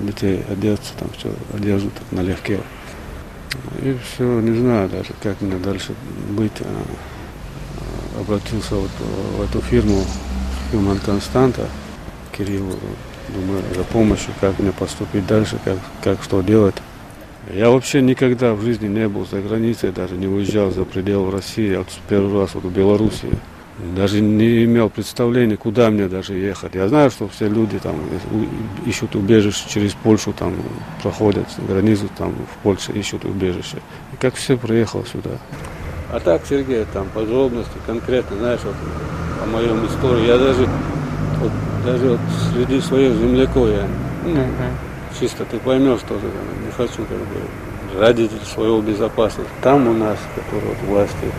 э, 0.00 0.06
детей 0.06 0.44
одеться, 0.48 0.92
там 0.96 1.08
все, 1.18 1.28
одежду 1.52 1.90
так 1.90 2.12
налегке. 2.12 2.60
И 3.82 3.96
все, 4.04 4.40
не 4.40 4.56
знаю 4.56 4.88
даже, 4.88 5.10
как 5.22 5.40
мне 5.40 5.56
дальше 5.56 5.92
быть. 6.30 6.52
Обратился 8.18 8.76
вот 8.76 8.90
в 9.36 9.42
эту 9.42 9.60
фирму 9.60 10.04
Human 10.72 11.00
Constanta, 11.04 11.66
Кириллу, 12.32 12.78
думаю, 13.28 13.62
за 13.74 13.84
помощью, 13.84 14.32
как 14.40 14.58
мне 14.58 14.72
поступить 14.72 15.26
дальше, 15.26 15.58
как, 15.64 15.78
как 16.02 16.22
что 16.22 16.42
делать. 16.42 16.76
Я 17.52 17.70
вообще 17.70 18.00
никогда 18.00 18.54
в 18.54 18.62
жизни 18.62 18.86
не 18.86 19.08
был 19.08 19.26
за 19.26 19.40
границей, 19.40 19.92
даже 19.92 20.14
не 20.14 20.26
уезжал 20.26 20.70
за 20.70 20.84
пределы 20.84 21.30
России, 21.30 21.72
я 21.72 21.78
вот 21.78 21.88
первый 22.08 22.40
раз 22.40 22.54
вот 22.54 22.64
в 22.64 22.70
Белоруссии. 22.70 23.36
Даже 23.96 24.20
не 24.20 24.64
имел 24.64 24.88
представления, 24.88 25.56
куда 25.56 25.90
мне 25.90 26.06
даже 26.06 26.34
ехать. 26.34 26.76
Я 26.76 26.88
знаю, 26.88 27.10
что 27.10 27.28
все 27.28 27.48
люди 27.48 27.80
там 27.80 27.96
ищут 28.86 29.16
убежище 29.16 29.64
через 29.68 29.94
Польшу, 29.94 30.32
там 30.32 30.54
проходят 31.02 31.46
границу, 31.68 32.08
там 32.16 32.32
в 32.32 32.62
Польше 32.62 32.92
ищут 32.92 33.24
убежище. 33.24 33.78
И 34.12 34.16
как 34.16 34.36
все 34.36 34.56
приехал 34.56 35.04
сюда. 35.04 35.32
А 36.14 36.20
так, 36.20 36.42
Сергей, 36.48 36.86
там 36.92 37.08
подробности, 37.12 37.72
конкретно, 37.86 38.36
знаешь, 38.36 38.60
вот 38.62 38.76
по 39.40 39.46
моем 39.46 39.84
истории, 39.84 40.28
я 40.28 40.38
даже 40.38 40.68
вот, 41.40 41.50
даже 41.84 42.10
вот 42.10 42.20
среди 42.52 42.80
своих 42.80 43.16
земляков 43.16 43.68
я 43.68 43.84
ну, 44.24 44.30
uh-huh. 44.30 45.18
чисто 45.18 45.44
ты 45.44 45.58
поймешь 45.58 46.02
тоже, 46.08 46.26
не 46.64 46.70
хочу 46.70 46.98
как 46.98 47.18
бы 47.18 48.00
ради 48.00 48.30
своего 48.44 48.80
безопасности. 48.80 49.50
Там 49.60 49.88
у 49.88 49.92
нас, 49.92 50.16
которые 50.36 50.68
вот 50.68 50.88
власти, 50.88 51.32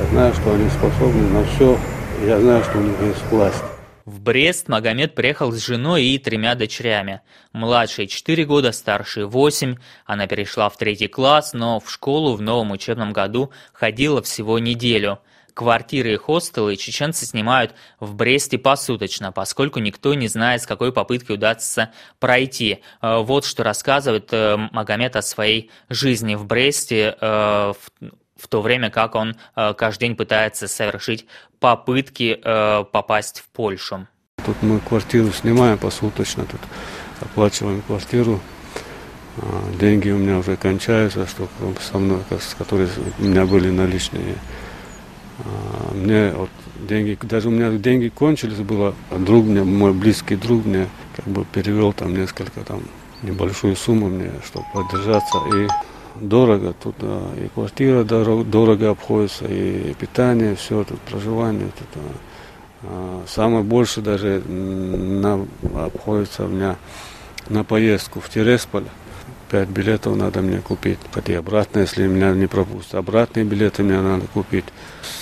я 0.00 0.10
знаю, 0.12 0.32
что 0.34 0.52
они 0.52 0.68
способны 0.70 1.28
на 1.30 1.44
все, 1.44 1.76
я 2.24 2.40
знаю, 2.40 2.62
что 2.62 2.78
у 2.78 2.82
них 2.82 2.94
есть 3.00 3.24
власть. 3.28 3.64
В 4.04 4.20
Брест 4.20 4.68
Магомед 4.68 5.14
приехал 5.14 5.52
с 5.52 5.64
женой 5.64 6.04
и 6.04 6.18
тремя 6.18 6.54
дочерями. 6.56 7.20
Младшей 7.52 8.08
4 8.08 8.44
года, 8.44 8.72
старшей 8.72 9.26
8. 9.26 9.76
Она 10.06 10.26
перешла 10.26 10.68
в 10.68 10.76
третий 10.76 11.06
класс, 11.06 11.52
но 11.52 11.78
в 11.78 11.90
школу 11.90 12.34
в 12.34 12.42
новом 12.42 12.72
учебном 12.72 13.12
году 13.12 13.52
ходила 13.72 14.20
всего 14.20 14.58
неделю. 14.58 15.20
Квартиры 15.54 16.14
и 16.14 16.16
хостелы 16.16 16.76
чеченцы 16.76 17.26
снимают 17.26 17.74
в 18.00 18.14
Бресте 18.14 18.58
посуточно, 18.58 19.32
поскольку 19.32 19.80
никто 19.80 20.14
не 20.14 20.26
знает, 20.26 20.62
с 20.62 20.66
какой 20.66 20.92
попытки 20.92 21.32
удастся 21.32 21.92
пройти. 22.18 22.80
Э, 23.02 23.18
вот 23.18 23.44
что 23.44 23.62
рассказывает 23.62 24.32
э, 24.32 24.56
Магомед 24.56 25.14
о 25.14 25.22
своей 25.22 25.70
жизни 25.90 26.36
в 26.36 26.46
Бресте 26.46 27.16
э, 27.20 27.72
в 28.42 28.48
то 28.48 28.60
время 28.60 28.90
как 28.90 29.14
он 29.14 29.36
э, 29.54 29.72
каждый 29.74 30.08
день 30.08 30.16
пытается 30.16 30.66
совершить 30.66 31.26
попытки 31.60 32.40
э, 32.42 32.84
попасть 32.90 33.38
в 33.38 33.48
Польшу. 33.48 34.08
Тут 34.44 34.56
мы 34.62 34.80
квартиру 34.80 35.30
снимаем 35.30 35.78
посуточно, 35.78 36.44
тут 36.44 36.60
оплачиваем 37.20 37.82
квартиру. 37.82 38.40
А, 39.38 39.78
деньги 39.78 40.10
у 40.10 40.18
меня 40.18 40.38
уже 40.38 40.56
кончаются, 40.56 41.26
что 41.28 41.48
со 41.80 41.98
мной, 41.98 42.18
которые 42.58 42.88
у 43.20 43.22
меня 43.22 43.46
были 43.46 43.70
наличные. 43.70 44.34
А, 45.38 45.94
мне 45.94 46.32
вот 46.32 46.50
деньги, 46.88 47.16
даже 47.22 47.48
у 47.48 47.52
меня 47.52 47.70
деньги 47.70 48.08
кончились, 48.08 48.58
было, 48.58 48.96
друг 49.16 49.44
мне, 49.44 49.62
мой 49.62 49.92
близкий 49.92 50.34
друг 50.34 50.64
мне 50.64 50.88
как 51.14 51.26
бы 51.26 51.44
перевел 51.44 51.92
там 51.92 52.16
несколько 52.16 52.60
там 52.64 52.82
небольшую 53.22 53.76
сумму 53.76 54.08
мне, 54.08 54.32
чтобы 54.44 54.66
поддержаться. 54.74 55.38
И 55.54 55.68
дорого 56.20 56.74
тут, 56.82 56.96
и 57.36 57.48
квартира 57.54 58.04
дорого, 58.04 58.44
дорого 58.44 58.90
обходится, 58.90 59.46
и 59.46 59.94
питание, 59.94 60.54
все 60.56 60.84
тут, 60.84 61.00
проживание. 61.00 61.68
Тут, 61.78 62.02
а, 62.84 63.22
самое 63.26 63.62
больше 63.62 64.00
даже 64.00 64.42
на, 64.46 65.46
обходится 65.74 66.44
у 66.44 66.48
меня 66.48 66.76
на 67.48 67.64
поездку 67.64 68.20
в 68.20 68.28
Тересполь. 68.28 68.84
Пять 69.50 69.68
билетов 69.68 70.16
надо 70.16 70.40
мне 70.40 70.60
купить. 70.60 70.98
Пойти 71.12 71.34
обратно, 71.34 71.80
если 71.80 72.06
меня 72.06 72.32
не 72.32 72.46
пропустят. 72.46 72.94
Обратные 72.94 73.44
билеты 73.44 73.82
мне 73.82 74.00
надо 74.00 74.26
купить. 74.26 74.64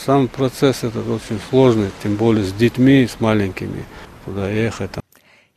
Сам 0.04 0.28
процесс 0.28 0.84
этот 0.84 1.08
очень 1.08 1.40
сложный, 1.50 1.90
тем 2.02 2.14
более 2.14 2.44
с 2.44 2.52
детьми, 2.52 3.08
с 3.08 3.20
маленькими. 3.20 3.84
Туда 4.24 4.48
ехать. 4.48 4.90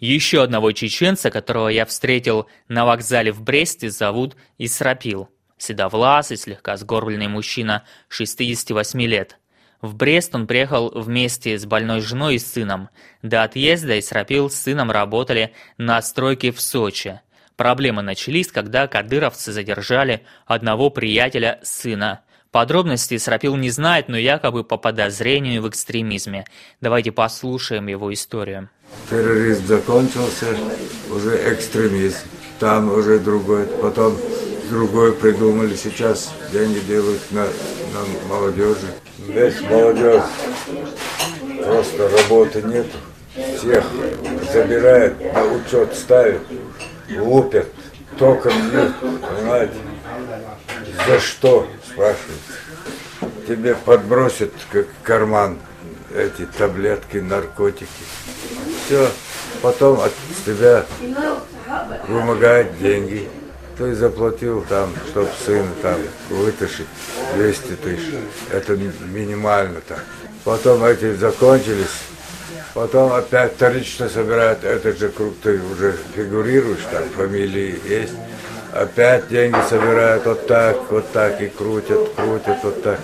Еще 0.03 0.43
одного 0.43 0.73
чеченца, 0.73 1.31
которого 1.31 1.69
я 1.69 1.85
встретил 1.85 2.47
на 2.67 2.83
вокзале 2.83 3.31
в 3.31 3.41
Бресте, 3.41 3.89
зовут 3.89 4.35
Исрапил. 4.57 5.29
Седовласый, 5.57 6.35
слегка 6.35 6.75
сгорбленный 6.75 7.29
мужчина, 7.29 7.85
68 8.09 9.01
лет. 9.03 9.37
В 9.79 9.95
Брест 9.95 10.35
он 10.35 10.45
приехал 10.45 10.91
вместе 10.93 11.57
с 11.57 11.65
больной 11.65 12.01
женой 12.01 12.35
и 12.35 12.39
сыном. 12.39 12.89
До 13.21 13.43
отъезда 13.43 13.97
Исрапил 13.97 14.49
с 14.49 14.55
сыном 14.55 14.91
работали 14.91 15.53
на 15.77 16.01
стройке 16.01 16.51
в 16.51 16.59
Сочи. 16.59 17.21
Проблемы 17.55 18.01
начались, 18.01 18.51
когда 18.51 18.87
кадыровцы 18.87 19.53
задержали 19.53 20.25
одного 20.45 20.89
приятеля 20.89 21.61
сына. 21.63 22.23
Подробности 22.51 23.15
Исрапил 23.15 23.55
не 23.55 23.69
знает, 23.69 24.09
но 24.09 24.17
якобы 24.17 24.65
по 24.65 24.75
подозрению 24.75 25.61
в 25.61 25.69
экстремизме. 25.69 26.43
Давайте 26.81 27.13
послушаем 27.13 27.87
его 27.87 28.13
историю. 28.13 28.69
Терроризм 29.09 29.67
закончился, 29.67 30.47
уже 31.09 31.53
экстремизм. 31.53 32.17
Там 32.59 32.93
уже 32.93 33.19
другой. 33.19 33.65
Потом 33.81 34.17
другой 34.69 35.13
придумали. 35.13 35.75
Сейчас 35.75 36.31
деньги 36.51 36.79
делают 36.79 37.21
на, 37.31 37.43
на 37.43 38.27
молодежи. 38.29 38.87
Весь 39.27 39.61
молодежь 39.61 40.23
просто 41.63 42.09
работы 42.09 42.61
нет. 42.63 42.87
Всех 43.57 43.83
забирают, 44.51 45.19
на 45.33 45.43
учет 45.45 45.95
ставят 45.95 46.41
лупят, 47.17 47.67
током 48.17 48.53
бьют, 48.69 48.93
понимаете? 48.99 49.73
За 51.07 51.19
что, 51.19 51.67
спрашивают? 51.85 52.41
Тебе 53.47 53.75
подбросят 53.75 54.51
как 54.71 54.87
карман 55.03 55.59
эти 56.13 56.45
таблетки, 56.57 57.17
наркотики. 57.17 57.87
Все, 58.85 59.09
потом 59.61 59.99
от 59.99 60.13
тебя 60.45 60.85
вымогают 62.07 62.77
деньги. 62.79 63.27
Ты 63.77 63.95
заплатил 63.95 64.63
там, 64.69 64.93
чтобы 65.09 65.29
сын 65.45 65.65
там 65.81 65.97
вытащить 66.29 66.87
200 67.35 67.61
тысяч. 67.83 68.13
Это 68.51 68.75
минимально 68.75 69.81
так. 69.81 70.03
Потом 70.43 70.83
эти 70.83 71.15
закончились, 71.15 71.89
Потом 72.73 73.13
опять 73.13 73.53
вторично 73.53 74.09
собирают 74.09 74.63
этот 74.63 74.97
же 74.97 75.09
круг, 75.09 75.35
ты 75.43 75.61
уже 75.61 75.95
фигурируешь, 76.15 76.81
там 76.91 77.03
фамилии 77.09 77.79
есть. 77.87 78.13
Опять 78.71 79.27
деньги 79.27 79.57
собирают 79.69 80.25
вот 80.25 80.47
так, 80.47 80.77
вот 80.89 81.11
так 81.11 81.39
и 81.39 81.49
крутят, 81.49 82.09
крутят 82.15 82.63
вот 82.63 82.81
так. 82.81 82.99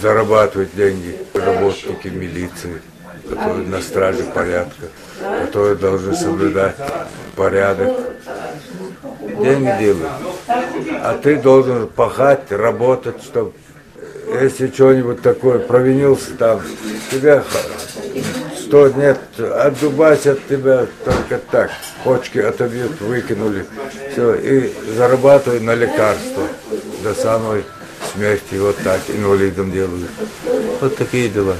Зарабатывают 0.00 0.70
деньги 0.74 1.18
работники 1.34 2.08
милиции, 2.08 2.80
которые 3.28 3.66
на 3.66 3.80
страже 3.80 4.24
порядка, 4.34 4.86
которые 5.44 5.76
должны 5.76 6.14
соблюдать 6.14 6.76
порядок. 7.36 7.96
Деньги 9.40 9.78
делают. 9.78 10.12
А 11.02 11.18
ты 11.22 11.36
должен 11.36 11.86
пахать, 11.88 12.50
работать, 12.50 13.22
чтобы 13.22 13.52
если 14.40 14.68
что-нибудь 14.68 15.22
такое 15.22 15.58
провинился 15.58 16.34
там, 16.36 16.60
тебя 17.10 17.42
что 18.74 18.88
нет, 18.88 19.18
отдубасят 19.38 20.40
тебя 20.48 20.86
только 21.04 21.38
так, 21.50 21.70
почки 22.02 22.38
отобьют, 22.38 23.00
выкинули, 23.00 23.66
все, 24.10 24.34
и 24.34 24.72
зарабатывай 24.96 25.60
на 25.60 25.74
лекарства 25.74 26.42
до 27.02 27.14
самой 27.14 27.64
смерти, 28.14 28.54
вот 28.56 28.76
так, 28.78 29.00
инвалидом 29.10 29.70
делают. 29.70 30.10
Вот 30.80 30.96
такие 30.96 31.28
дела. 31.28 31.56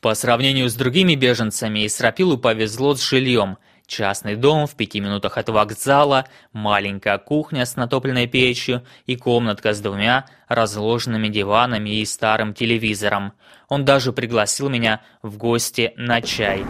По 0.00 0.14
сравнению 0.14 0.68
с 0.68 0.74
другими 0.74 1.14
беженцами, 1.14 1.86
Исрапилу 1.86 2.38
повезло 2.38 2.94
с 2.94 3.02
жильем. 3.02 3.58
Частный 3.86 4.34
дом 4.34 4.66
в 4.66 4.74
пяти 4.74 5.00
минутах 5.00 5.38
от 5.38 5.48
вокзала, 5.48 6.26
маленькая 6.52 7.18
кухня 7.18 7.64
с 7.64 7.76
натопленной 7.76 8.26
печью 8.26 8.84
и 9.06 9.16
комнатка 9.16 9.74
с 9.74 9.80
двумя 9.80 10.26
разложенными 10.48 11.28
диванами 11.28 12.00
и 12.00 12.04
старым 12.04 12.52
телевизором. 12.52 13.32
Он 13.68 13.84
даже 13.84 14.12
пригласил 14.12 14.68
меня 14.68 15.02
в 15.22 15.36
гости 15.36 15.92
на 15.96 16.20
чай. 16.20 16.64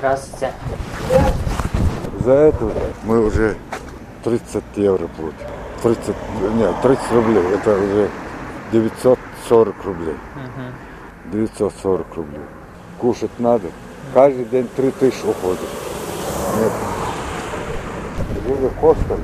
Здравствуйте. 0.00 0.52
За 2.24 2.32
это 2.32 2.72
мы 3.04 3.22
уже 3.22 3.54
30 4.24 4.64
евро 4.76 5.06
платим. 5.08 5.46
30, 5.82 6.14
нет, 6.54 6.74
30 6.82 7.12
рублей, 7.12 7.42
это 7.52 7.76
уже 7.76 8.08
940 8.72 9.84
рублей. 9.84 10.14
Угу. 10.14 11.32
940 11.32 12.14
рублей. 12.16 12.40
Кушать 12.98 13.38
надо. 13.38 13.66
Каждый 14.14 14.46
день 14.46 14.70
3000 14.74 15.16
уходит. 15.26 15.60
Нет. 16.58 16.72
Жили 18.46 18.68
в 18.68 18.80
хостеле. 18.80 19.22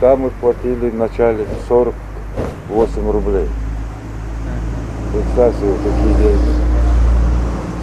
Там 0.00 0.20
мы 0.20 0.30
платили 0.30 0.88
вначале 0.88 1.46
48 1.68 3.10
рублей. 3.10 3.50
Представь 5.12 5.56
себе, 5.56 5.74
какие 5.74 6.14
деньги. 6.14 6.69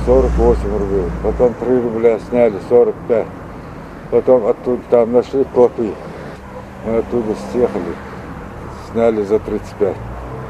48 0.08 0.78
рублей. 0.78 1.12
Потом 1.22 1.54
3 1.54 1.82
рубля 1.82 2.18
сняли, 2.20 2.58
45. 2.70 3.28
Потом 4.10 4.48
оттуда 4.48 4.82
там 4.90 5.12
нашли 5.12 5.44
клопы. 5.44 5.94
Мы 6.86 6.98
оттуда 7.00 7.36
съехали, 7.52 7.94
сняли 8.90 9.24
за 9.24 9.38
35 9.40 9.96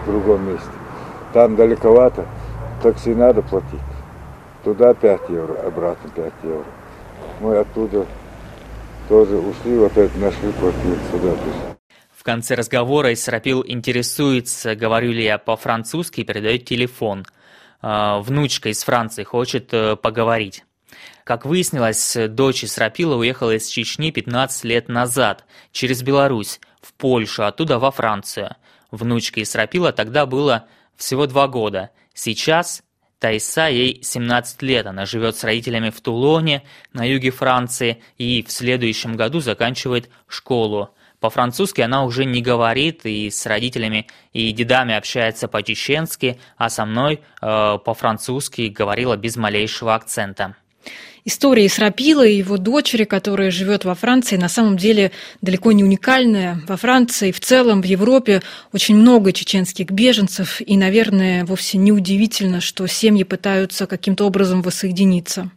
в 0.05 0.11
другом 0.11 0.47
месте. 0.47 0.69
Там 1.33 1.55
далековато, 1.55 2.27
такси 2.83 3.15
надо 3.15 3.41
платить. 3.41 3.79
Туда 4.63 4.93
5 4.93 5.21
евро, 5.29 5.55
обратно 5.65 6.07
5 6.15 6.33
евро. 6.43 6.65
Мы 7.39 7.57
оттуда 7.57 8.05
тоже 9.09 9.37
ушли, 9.37 9.75
вот 9.77 9.97
это 9.97 10.15
нашли 10.19 10.51
квартиру, 10.51 10.97
сюда. 11.11 11.33
В 12.15 12.23
конце 12.23 12.53
разговора 12.53 13.11
Исрапил 13.11 13.63
интересуется, 13.65 14.75
говорю 14.75 15.11
ли 15.11 15.23
я 15.23 15.39
по-французски, 15.39 16.23
передает 16.23 16.65
телефон. 16.65 17.25
А, 17.81 18.19
внучка 18.19 18.69
из 18.69 18.83
Франции 18.83 19.23
хочет 19.23 19.73
э, 19.73 19.95
поговорить. 19.95 20.63
Как 21.23 21.45
выяснилось, 21.45 22.17
дочь 22.29 22.63
Исрапила 22.63 23.15
уехала 23.15 23.55
из 23.55 23.67
Чечни 23.67 24.11
15 24.11 24.63
лет 24.63 24.87
назад, 24.87 25.45
через 25.71 26.01
Беларусь, 26.01 26.59
в 26.81 26.93
Польшу, 26.93 27.45
оттуда 27.45 27.79
во 27.79 27.91
Францию. 27.91 28.55
Внучке 28.91 29.43
Исрапила 29.43 29.91
тогда 29.91 30.25
было 30.25 30.67
всего 30.95 31.27
два 31.27 31.47
года. 31.47 31.91
Сейчас 32.13 32.83
Тайса, 33.19 33.67
ей 33.67 34.01
17 34.03 34.61
лет, 34.61 34.85
она 34.85 35.05
живет 35.05 35.35
с 35.35 35.43
родителями 35.43 35.89
в 35.89 35.99
Тулоне, 36.01 36.63
на 36.93 37.03
юге 37.03 37.31
Франции, 37.31 38.01
и 38.17 38.43
в 38.43 38.51
следующем 38.51 39.15
году 39.15 39.39
заканчивает 39.39 40.09
школу. 40.27 40.91
По-французски 41.19 41.81
она 41.81 42.03
уже 42.03 42.25
не 42.25 42.41
говорит, 42.41 43.01
и 43.05 43.29
с 43.29 43.45
родителями 43.45 44.07
и 44.33 44.51
дедами 44.51 44.93
общается 44.93 45.47
по-чеченски, 45.47 46.39
а 46.57 46.69
со 46.69 46.85
мной 46.85 47.21
э, 47.41 47.77
по-французски 47.83 48.67
говорила 48.67 49.17
без 49.17 49.35
малейшего 49.35 49.95
акцента. 49.95 50.55
История 51.25 51.65
Исрапила 51.65 52.25
и 52.25 52.37
его 52.37 52.55
дочери, 52.57 53.03
которая 53.03 53.51
живет 53.51 53.83
во 53.83 53.95
Франции, 53.95 54.37
на 54.37 54.47
самом 54.47 54.77
деле 54.77 55.11
далеко 55.41 55.73
не 55.73 55.83
уникальная. 55.83 56.61
Во 56.67 56.77
Франции, 56.77 57.33
в 57.33 57.41
целом, 57.41 57.81
в 57.81 57.85
Европе 57.85 58.41
очень 58.71 58.95
много 58.95 59.33
чеченских 59.33 59.91
беженцев, 59.91 60.61
и, 60.61 60.77
наверное, 60.77 61.43
вовсе 61.43 61.79
не 61.79 61.91
удивительно, 61.91 62.61
что 62.61 62.87
семьи 62.87 63.23
пытаются 63.23 63.87
каким-то 63.87 64.25
образом 64.25 64.61
воссоединиться. 64.61 65.51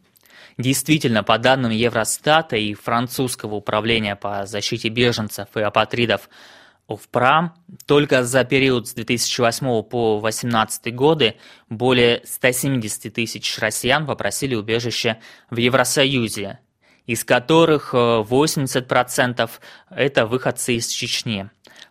Действительно, 0.60 1.22
по 1.22 1.38
данным 1.38 1.70
Евростата 1.70 2.56
и 2.56 2.74
французского 2.74 3.54
управления 3.54 4.14
по 4.14 4.44
защите 4.44 4.90
беженцев 4.90 5.48
и 5.56 5.60
апатридов, 5.60 6.28
В 6.86 7.08
ПРА 7.08 7.54
только 7.86 8.24
за 8.24 8.44
период 8.44 8.86
с 8.86 8.94
2008 8.94 9.82
по 9.84 10.20
2018 10.20 10.94
годы 10.94 11.36
более 11.70 12.20
170 12.24 13.14
тысяч 13.14 13.58
россиян 13.58 14.06
попросили 14.06 14.54
убежище 14.54 15.18
в 15.50 15.56
Евросоюзе, 15.56 16.58
из 17.06 17.24
которых 17.24 17.94
80% 17.94 19.50
э, 19.90 19.94
это 19.94 20.26
выходцы 20.26 20.74
из 20.74 20.88
Чечни. 20.88 21.48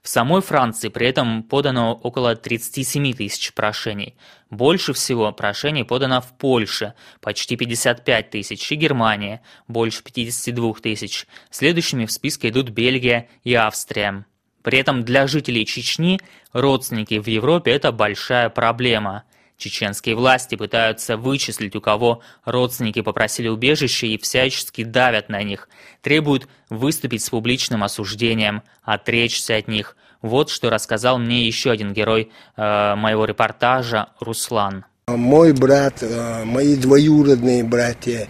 Самой 0.09 0.41
Франции 0.41 0.89
при 0.89 1.05
этом 1.05 1.43
подано 1.43 1.93
около 1.93 2.35
37 2.35 3.13
тысяч 3.13 3.53
прошений. 3.53 4.15
Больше 4.49 4.93
всего 4.93 5.31
прошений 5.31 5.83
подано 5.83 6.19
в 6.19 6.35
Польше– 6.35 6.95
почти 7.21 7.55
55 7.55 8.31
тысяч, 8.31 8.71
и 8.71 8.75
Германия– 8.75 9.43
больше 9.67 10.01
52 10.01 10.73
тысяч. 10.81 11.27
Следующими 11.51 12.07
в 12.07 12.11
списке 12.11 12.49
идут 12.49 12.69
Бельгия 12.69 13.29
и 13.43 13.53
Австрия. 13.53 14.25
При 14.63 14.79
этом 14.79 15.03
для 15.03 15.27
жителей 15.27 15.63
Чечни 15.63 16.19
родственники 16.53 17.19
в 17.19 17.27
Европе– 17.27 17.69
это 17.73 17.91
большая 17.91 18.49
проблема. 18.49 19.25
Чеченские 19.59 20.15
власти 20.15 20.55
пытаются 20.55 21.17
вычислить, 21.17 21.75
у 21.75 21.81
кого 21.81 22.21
родственники 22.45 23.01
попросили 23.01 23.49
убежище 23.49 24.07
и 24.07 24.17
всячески 24.17 24.85
давят 24.85 25.27
на 25.27 25.43
них, 25.43 25.67
требуют 26.01 26.47
выступить 26.69 27.21
с 27.21 27.29
публичным 27.29 27.83
осуждением, 27.83 28.63
отречься 28.83 29.57
от 29.57 29.67
них. 29.67 29.97
Вот 30.21 30.49
что 30.49 30.69
рассказал 30.69 31.19
мне 31.19 31.45
еще 31.45 31.71
один 31.71 31.93
герой 31.93 32.31
э, 32.55 32.95
моего 32.95 33.25
репортажа 33.25 34.07
Руслан. 34.21 34.85
Мой 35.07 35.51
брат, 35.51 36.03
э, 36.03 36.45
мои 36.45 36.77
двоюродные 36.77 37.65
братья, 37.65 38.29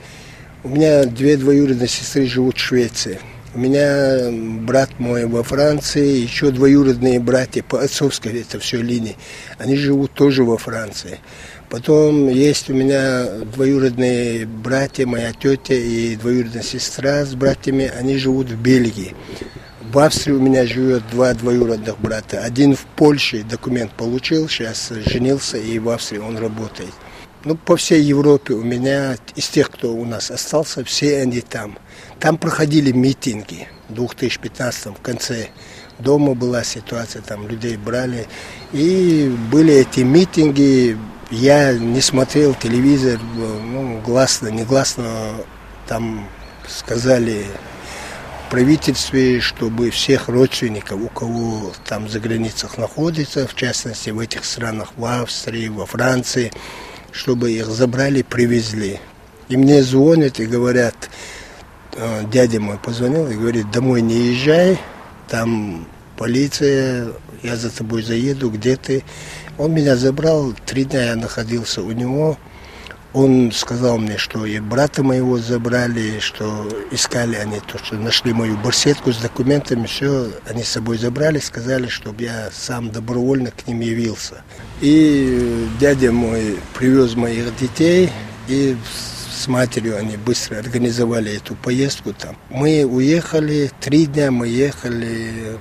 у 0.63 0.69
меня 0.69 1.03
две 1.03 1.37
двоюродные 1.37 1.87
сестры 1.87 2.25
живут 2.25 2.57
в 2.57 2.59
Швеции. 2.59 3.19
У 3.55 3.57
меня 3.57 4.29
брат 4.61 4.91
мой 4.99 5.25
во 5.25 5.41
Франции, 5.41 6.17
еще 6.17 6.51
двоюродные 6.51 7.19
братья 7.19 7.63
по 7.63 7.81
отцовской 7.81 8.41
это 8.41 8.59
все 8.59 8.79
линии. 8.79 9.17
Они 9.57 9.75
живут 9.75 10.13
тоже 10.13 10.43
во 10.43 10.59
Франции. 10.59 11.19
Потом 11.67 12.29
есть 12.29 12.69
у 12.69 12.75
меня 12.75 13.25
двоюродные 13.51 14.45
братья, 14.45 15.07
моя 15.07 15.33
тетя 15.33 15.73
и 15.73 16.15
двоюродная 16.15 16.61
сестра 16.61 17.25
с 17.25 17.33
братьями, 17.33 17.91
они 17.99 18.17
живут 18.17 18.49
в 18.49 18.61
Бельгии. 18.61 19.15
В 19.91 19.97
Австрии 19.97 20.33
у 20.33 20.39
меня 20.39 20.67
живет 20.67 21.01
два 21.11 21.33
двоюродных 21.33 21.99
брата. 21.99 22.43
Один 22.43 22.75
в 22.75 22.85
Польше 22.95 23.43
документ 23.43 23.91
получил, 23.93 24.47
сейчас 24.47 24.91
женился, 25.07 25.57
и 25.57 25.79
в 25.79 25.89
Австрии 25.89 26.19
он 26.19 26.37
работает. 26.37 26.93
Ну, 27.45 27.55
по 27.55 27.77
всей 27.77 28.01
Европе 28.01 28.53
у 28.53 28.63
меня, 28.63 29.15
из 29.35 29.47
тех, 29.47 29.69
кто 29.71 29.93
у 29.93 30.05
нас 30.05 30.29
остался, 30.29 30.83
все 30.83 31.21
они 31.21 31.41
там. 31.41 31.77
Там 32.19 32.37
проходили 32.37 32.91
митинги 32.91 33.67
в 33.87 33.93
2015 33.93 34.87
в 34.87 35.01
конце 35.01 35.47
дома 35.99 36.33
была 36.33 36.63
ситуация, 36.63 37.21
там 37.21 37.47
людей 37.47 37.77
брали. 37.77 38.27
И 38.71 39.33
были 39.51 39.73
эти 39.73 40.01
митинги, 40.01 40.97
я 41.31 41.73
не 41.73 42.01
смотрел 42.01 42.53
телевизор, 42.55 43.19
ну, 43.35 44.01
гласно, 44.05 44.49
негласно 44.49 45.35
там 45.87 46.27
сказали 46.67 47.45
правительстве, 48.49 49.39
чтобы 49.39 49.91
всех 49.91 50.27
родственников, 50.27 50.99
у 50.99 51.07
кого 51.07 51.71
там 51.85 52.09
за 52.09 52.19
границах 52.19 52.77
находится, 52.77 53.47
в 53.47 53.55
частности 53.55 54.09
в 54.09 54.19
этих 54.19 54.43
странах, 54.43 54.89
в 54.97 55.05
Австрии, 55.05 55.67
во 55.67 55.85
Франции, 55.85 56.51
чтобы 57.11 57.51
их 57.51 57.67
забрали, 57.67 58.21
привезли. 58.21 58.99
И 59.47 59.57
мне 59.57 59.81
звонят 59.83 60.39
и 60.39 60.45
говорят, 60.45 61.09
э, 61.93 62.23
дядя 62.31 62.59
мой 62.59 62.77
позвонил 62.77 63.27
и 63.27 63.35
говорит, 63.35 63.71
домой 63.71 64.01
не 64.01 64.33
езжай, 64.33 64.79
там 65.27 65.87
полиция, 66.17 67.13
я 67.43 67.55
за 67.55 67.69
тобой 67.69 68.03
заеду, 68.03 68.49
где 68.49 68.75
ты? 68.75 69.03
Он 69.57 69.73
меня 69.73 69.95
забрал, 69.95 70.53
три 70.65 70.85
дня 70.85 71.07
я 71.07 71.15
находился 71.15 71.81
у 71.81 71.91
него. 71.91 72.37
Он 73.13 73.51
сказал 73.51 73.97
мне, 73.97 74.17
что 74.17 74.45
и 74.45 74.59
брата 74.59 75.01
моего 75.01 75.39
забрали, 75.39 76.19
что 76.19 76.69
искали 76.91 77.35
они 77.35 77.59
то, 77.59 77.79
что 77.79 77.95
нашли 77.95 78.33
мою 78.33 78.55
барсетку 78.57 79.11
с 79.11 79.17
документами, 79.17 79.87
все, 79.87 80.27
они 80.47 80.63
с 80.63 80.69
собой 80.69 80.99
забрали, 80.99 81.39
сказали, 81.39 81.87
чтобы 81.87 82.23
я 82.23 82.49
сам 82.53 82.91
добровольно 82.91 83.49
к 83.49 83.65
ним 83.67 83.79
явился. 83.79 84.43
И 84.79 85.67
дядя 85.79 86.11
мой 86.11 86.59
привез 86.77 87.15
моих 87.15 87.55
детей, 87.57 88.11
и 88.47 88.77
с 89.39 89.47
матерью 89.47 89.97
они 89.97 90.17
быстро 90.17 90.57
организовали 90.57 91.37
эту 91.37 91.55
поездку 91.55 92.13
там. 92.13 92.35
Мы 92.49 92.83
уехали, 92.83 93.71
три 93.79 94.05
дня 94.05 94.31
мы 94.31 94.47
ехали, 94.49 95.57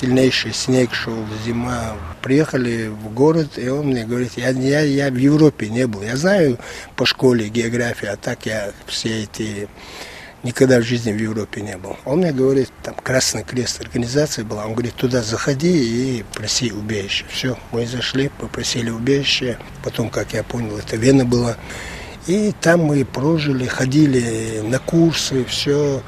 сильнейший 0.00 0.52
снег 0.52 0.92
шел, 0.92 1.24
зима. 1.44 1.96
Приехали 2.20 2.88
в 2.88 3.14
город, 3.14 3.52
и 3.56 3.68
он 3.68 3.86
мне 3.86 4.04
говорит, 4.04 4.32
я, 4.36 4.50
я, 4.50 4.80
я 4.80 5.10
в 5.10 5.16
Европе 5.16 5.70
не 5.70 5.86
был. 5.86 6.02
Я 6.02 6.16
знаю 6.16 6.58
по 6.94 7.06
школе 7.06 7.48
географию, 7.48 8.12
а 8.12 8.16
так 8.16 8.44
я 8.44 8.72
все 8.86 9.22
эти 9.22 9.66
никогда 10.42 10.80
в 10.80 10.82
жизни 10.82 11.12
в 11.12 11.18
Европе 11.18 11.62
не 11.62 11.78
был. 11.78 11.96
Он 12.04 12.18
мне 12.18 12.32
говорит, 12.32 12.70
там 12.82 12.94
Красный 12.96 13.44
Крест 13.44 13.80
организация 13.80 14.44
была, 14.44 14.66
он 14.66 14.74
говорит, 14.74 14.94
туда 14.94 15.22
заходи 15.22 16.18
и 16.18 16.24
проси 16.34 16.70
убежище. 16.70 17.24
Все, 17.30 17.58
мы 17.70 17.86
зашли, 17.86 18.30
попросили 18.40 18.90
убежище, 18.90 19.56
потом, 19.82 20.10
как 20.10 20.34
я 20.34 20.42
понял, 20.42 20.76
это 20.76 20.96
Вена 20.96 21.24
была. 21.24 21.56
И 22.26 22.52
там 22.60 22.80
мы 22.84 23.04
прожили, 23.04 23.66
ходили 23.66 24.60
на 24.62 24.78
курсы, 24.78 25.44
все, 25.44 26.02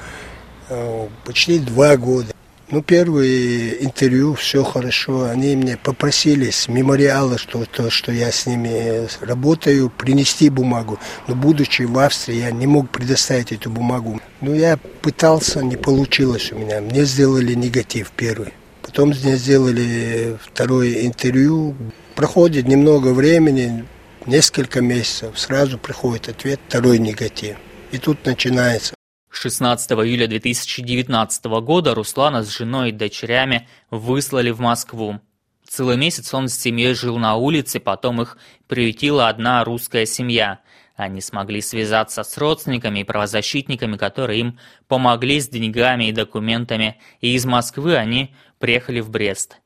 э, 0.69 1.09
почти 1.25 1.59
два 1.59 1.97
года. 1.97 2.33
Ну, 2.71 2.83
первые 2.83 3.85
интервью, 3.85 4.35
все 4.35 4.65
хорошо. 4.65 5.25
Они 5.25 5.55
мне 5.55 5.77
попросили 5.77 6.51
с 6.51 6.67
мемориала, 6.67 7.37
что 7.37 7.65
то, 7.67 7.91
что 7.91 8.11
я 8.11 8.33
с 8.33 8.47
ними 8.47 9.07
работаю, 9.21 9.91
принести 9.91 10.49
бумагу. 10.49 10.99
Но 11.29 11.35
будучи 11.35 11.83
в 11.83 11.99
Австрии, 11.99 12.37
я 12.37 12.51
не 12.53 12.67
мог 12.67 12.89
предоставить 12.89 13.53
эту 13.53 13.71
бумагу. 13.71 14.21
Ну, 14.41 14.55
я 14.55 14.79
пытался, 15.03 15.63
не 15.63 15.77
получилось 15.77 16.53
у 16.53 16.59
меня. 16.59 16.81
Мне 16.81 17.05
сделали 17.05 17.55
негатив 17.55 18.11
первый. 18.17 18.55
Потом 18.83 19.11
мне 19.11 19.37
сделали 19.37 20.39
второе 20.43 21.07
интервью. 21.07 21.75
Проходит 22.15 22.67
немного 22.67 23.09
времени, 23.09 23.85
несколько 24.27 24.81
месяцев, 24.81 25.39
сразу 25.39 25.79
приходит 25.79 26.29
ответ, 26.29 26.61
второй 26.69 26.99
негатив. 26.99 27.57
И 27.93 27.99
тут 27.99 28.25
начинается 28.25 28.95
16 29.31 29.91
июля 29.93 30.27
2019 30.27 31.45
года 31.45 31.95
Руслана 31.95 32.43
с 32.43 32.49
женой 32.49 32.91
и 32.91 32.93
дочерями 32.93 33.69
выслали 33.91 34.51
в 34.51 34.61
Москву. 34.61 35.21
Целый 35.69 35.97
месяц 35.97 36.33
он 36.35 36.49
с 36.49 36.59
семьей 36.59 36.95
жил 36.95 37.19
на 37.19 37.35
улице, 37.35 37.81
потом 37.81 38.23
их 38.23 38.39
приютила 38.69 39.29
одна 39.29 39.65
русская 39.65 40.07
семья. 40.07 40.61
Они 40.95 41.21
смогли 41.21 41.61
связаться 41.61 42.23
с 42.23 42.39
родственниками 42.39 43.01
и 43.01 43.05
правозащитниками, 43.05 43.97
которые 43.97 44.41
им 44.41 44.59
помогли 44.87 45.41
с 45.41 45.49
деньгами 45.49 46.05
и 46.05 46.13
документами, 46.13 47.01
и 47.21 47.35
из 47.35 47.45
Москвы 47.45 47.97
они 47.97 48.35
приехали 48.61 49.01
в 49.01 49.11
Брест. 49.11 49.57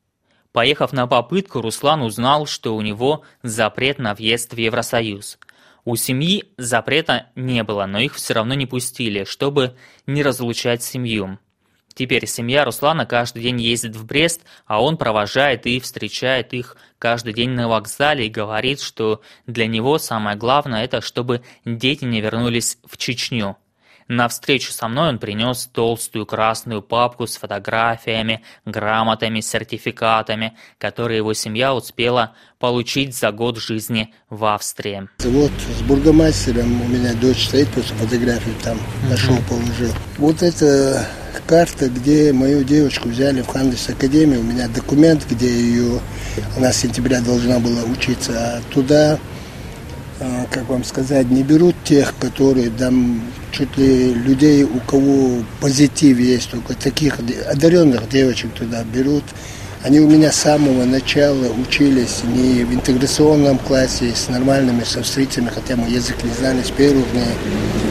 Поехав 0.52 0.92
на 0.92 1.06
попытку, 1.06 1.60
Руслан 1.60 2.02
узнал, 2.02 2.46
что 2.46 2.74
у 2.74 2.80
него 2.80 3.22
запрет 3.42 3.98
на 3.98 4.14
въезд 4.14 4.54
в 4.54 4.56
Евросоюз– 4.58 5.38
у 5.88 5.96
семьи 5.96 6.44
запрета 6.58 7.28
не 7.34 7.62
было, 7.62 7.86
но 7.86 7.98
их 7.98 8.14
все 8.14 8.34
равно 8.34 8.52
не 8.52 8.66
пустили, 8.66 9.24
чтобы 9.24 9.74
не 10.06 10.22
разлучать 10.22 10.82
семью. 10.82 11.38
Теперь 11.94 12.26
семья 12.26 12.66
Руслана 12.66 13.06
каждый 13.06 13.42
день 13.42 13.58
ездит 13.58 13.96
в 13.96 14.04
Брест, 14.04 14.42
а 14.66 14.82
он 14.82 14.98
провожает 14.98 15.64
и 15.64 15.80
встречает 15.80 16.52
их 16.52 16.76
каждый 16.98 17.32
день 17.32 17.52
на 17.52 17.68
вокзале 17.68 18.26
и 18.26 18.30
говорит, 18.30 18.82
что 18.82 19.22
для 19.46 19.66
него 19.66 19.96
самое 19.96 20.36
главное 20.36 20.84
это, 20.84 21.00
чтобы 21.00 21.40
дети 21.64 22.04
не 22.04 22.20
вернулись 22.20 22.76
в 22.84 22.98
Чечню. 22.98 23.56
На 24.08 24.26
встречу 24.28 24.72
со 24.72 24.88
мной 24.88 25.10
он 25.10 25.18
принес 25.18 25.68
толстую 25.70 26.24
красную 26.24 26.80
папку 26.80 27.26
с 27.26 27.36
фотографиями, 27.36 28.42
грамотами, 28.64 29.40
сертификатами, 29.40 30.56
которые 30.78 31.18
его 31.18 31.34
семья 31.34 31.74
успела 31.74 32.34
получить 32.58 33.14
за 33.14 33.32
год 33.32 33.58
жизни 33.58 34.14
в 34.30 34.46
Австрии. 34.46 35.06
Вот 35.24 35.52
с 35.78 35.82
бургомастером 35.82 36.80
у 36.80 36.88
меня 36.88 37.12
дочь 37.14 37.48
стоит, 37.48 37.68
просто 37.68 37.94
фотографию 37.96 38.54
там 38.64 38.78
нашел, 39.10 39.36
положил. 39.46 39.92
Вот 40.16 40.42
это 40.42 41.06
карта, 41.46 41.90
где 41.90 42.32
мою 42.32 42.64
девочку 42.64 43.10
взяли 43.10 43.42
в 43.42 43.48
Хандес 43.48 43.90
Академию. 43.90 44.40
У 44.40 44.44
меня 44.44 44.68
документ, 44.68 45.26
где 45.28 45.48
ее, 45.48 46.00
она 46.56 46.72
с 46.72 46.78
сентября 46.78 47.20
должна 47.20 47.58
была 47.58 47.82
учиться, 47.82 48.32
а 48.32 48.62
туда 48.72 49.18
как 50.50 50.68
вам 50.68 50.84
сказать, 50.84 51.30
не 51.30 51.42
берут 51.42 51.74
тех, 51.84 52.14
которые 52.18 52.70
там 52.70 53.22
чуть 53.52 53.76
ли 53.76 54.12
людей, 54.12 54.64
у 54.64 54.80
кого 54.80 55.42
позитив 55.60 56.18
есть, 56.18 56.50
только 56.50 56.74
таких 56.74 57.18
одаренных 57.50 58.08
девочек 58.08 58.52
туда 58.52 58.82
берут. 58.84 59.24
Они 59.84 60.00
у 60.00 60.08
меня 60.08 60.32
с 60.32 60.36
самого 60.36 60.84
начала 60.84 61.46
учились 61.52 62.22
не 62.24 62.64
в 62.64 62.74
интеграционном 62.74 63.58
классе 63.58 64.12
с 64.14 64.28
нормальными 64.28 64.82
с 64.82 64.96
австрийцами, 64.96 65.50
хотя 65.54 65.76
мы 65.76 65.88
язык 65.88 66.16
не 66.24 66.32
знали 66.32 66.62
с 66.62 66.70
первых 66.70 67.10
дней. 67.12 67.87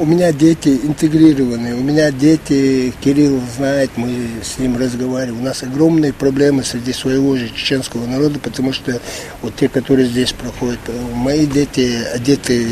У 0.00 0.06
меня 0.06 0.32
дети 0.32 0.78
интегрированы, 0.84 1.74
у 1.74 1.82
меня 1.82 2.12
дети, 2.12 2.92
Кирилл 3.00 3.40
знает, 3.56 3.90
мы 3.96 4.28
с 4.44 4.56
ним 4.56 4.76
разговариваем. 4.76 5.40
У 5.40 5.44
нас 5.44 5.64
огромные 5.64 6.12
проблемы 6.12 6.62
среди 6.62 6.92
своего 6.92 7.34
же 7.34 7.48
чеченского 7.48 8.06
народа, 8.06 8.38
потому 8.38 8.72
что 8.72 9.00
вот 9.42 9.56
те, 9.56 9.68
которые 9.68 10.06
здесь 10.06 10.32
проходят, 10.32 10.78
мои 11.14 11.46
дети 11.46 11.98
одеты 12.14 12.64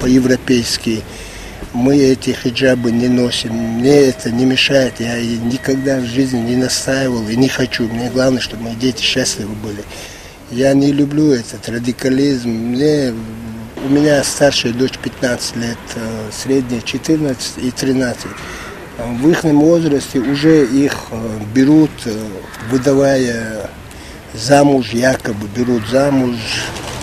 по-европейски, 0.00 1.02
мы 1.74 1.98
эти 1.98 2.30
хиджабы 2.30 2.92
не 2.92 3.08
носим. 3.08 3.52
Мне 3.52 3.96
это 3.96 4.30
не 4.30 4.46
мешает. 4.46 5.00
Я 5.00 5.20
никогда 5.20 6.00
в 6.00 6.06
жизни 6.06 6.38
не 6.38 6.56
настаивал 6.56 7.28
и 7.28 7.36
не 7.36 7.48
хочу. 7.48 7.86
Мне 7.88 8.08
главное, 8.08 8.40
чтобы 8.40 8.62
мои 8.62 8.74
дети 8.74 9.02
счастливы 9.02 9.54
были. 9.54 9.84
Я 10.50 10.72
не 10.72 10.92
люблю 10.92 11.32
этот 11.32 11.68
радикализм. 11.68 12.48
Мне, 12.48 13.12
у 13.84 13.88
меня 13.88 14.24
старшая 14.24 14.72
дочь 14.72 14.98
15 14.98 15.56
лет, 15.56 15.78
э, 15.94 16.30
средняя 16.32 16.80
14 16.80 17.58
и 17.58 17.70
13. 17.70 18.26
В 18.98 19.28
их 19.28 19.44
возрасте 19.44 20.20
уже 20.20 20.64
их 20.64 20.94
э, 21.10 21.38
берут, 21.54 21.90
э, 22.06 22.26
выдавая 22.70 23.70
замуж, 24.32 24.90
якобы 24.90 25.46
берут 25.54 25.86
замуж 25.88 26.36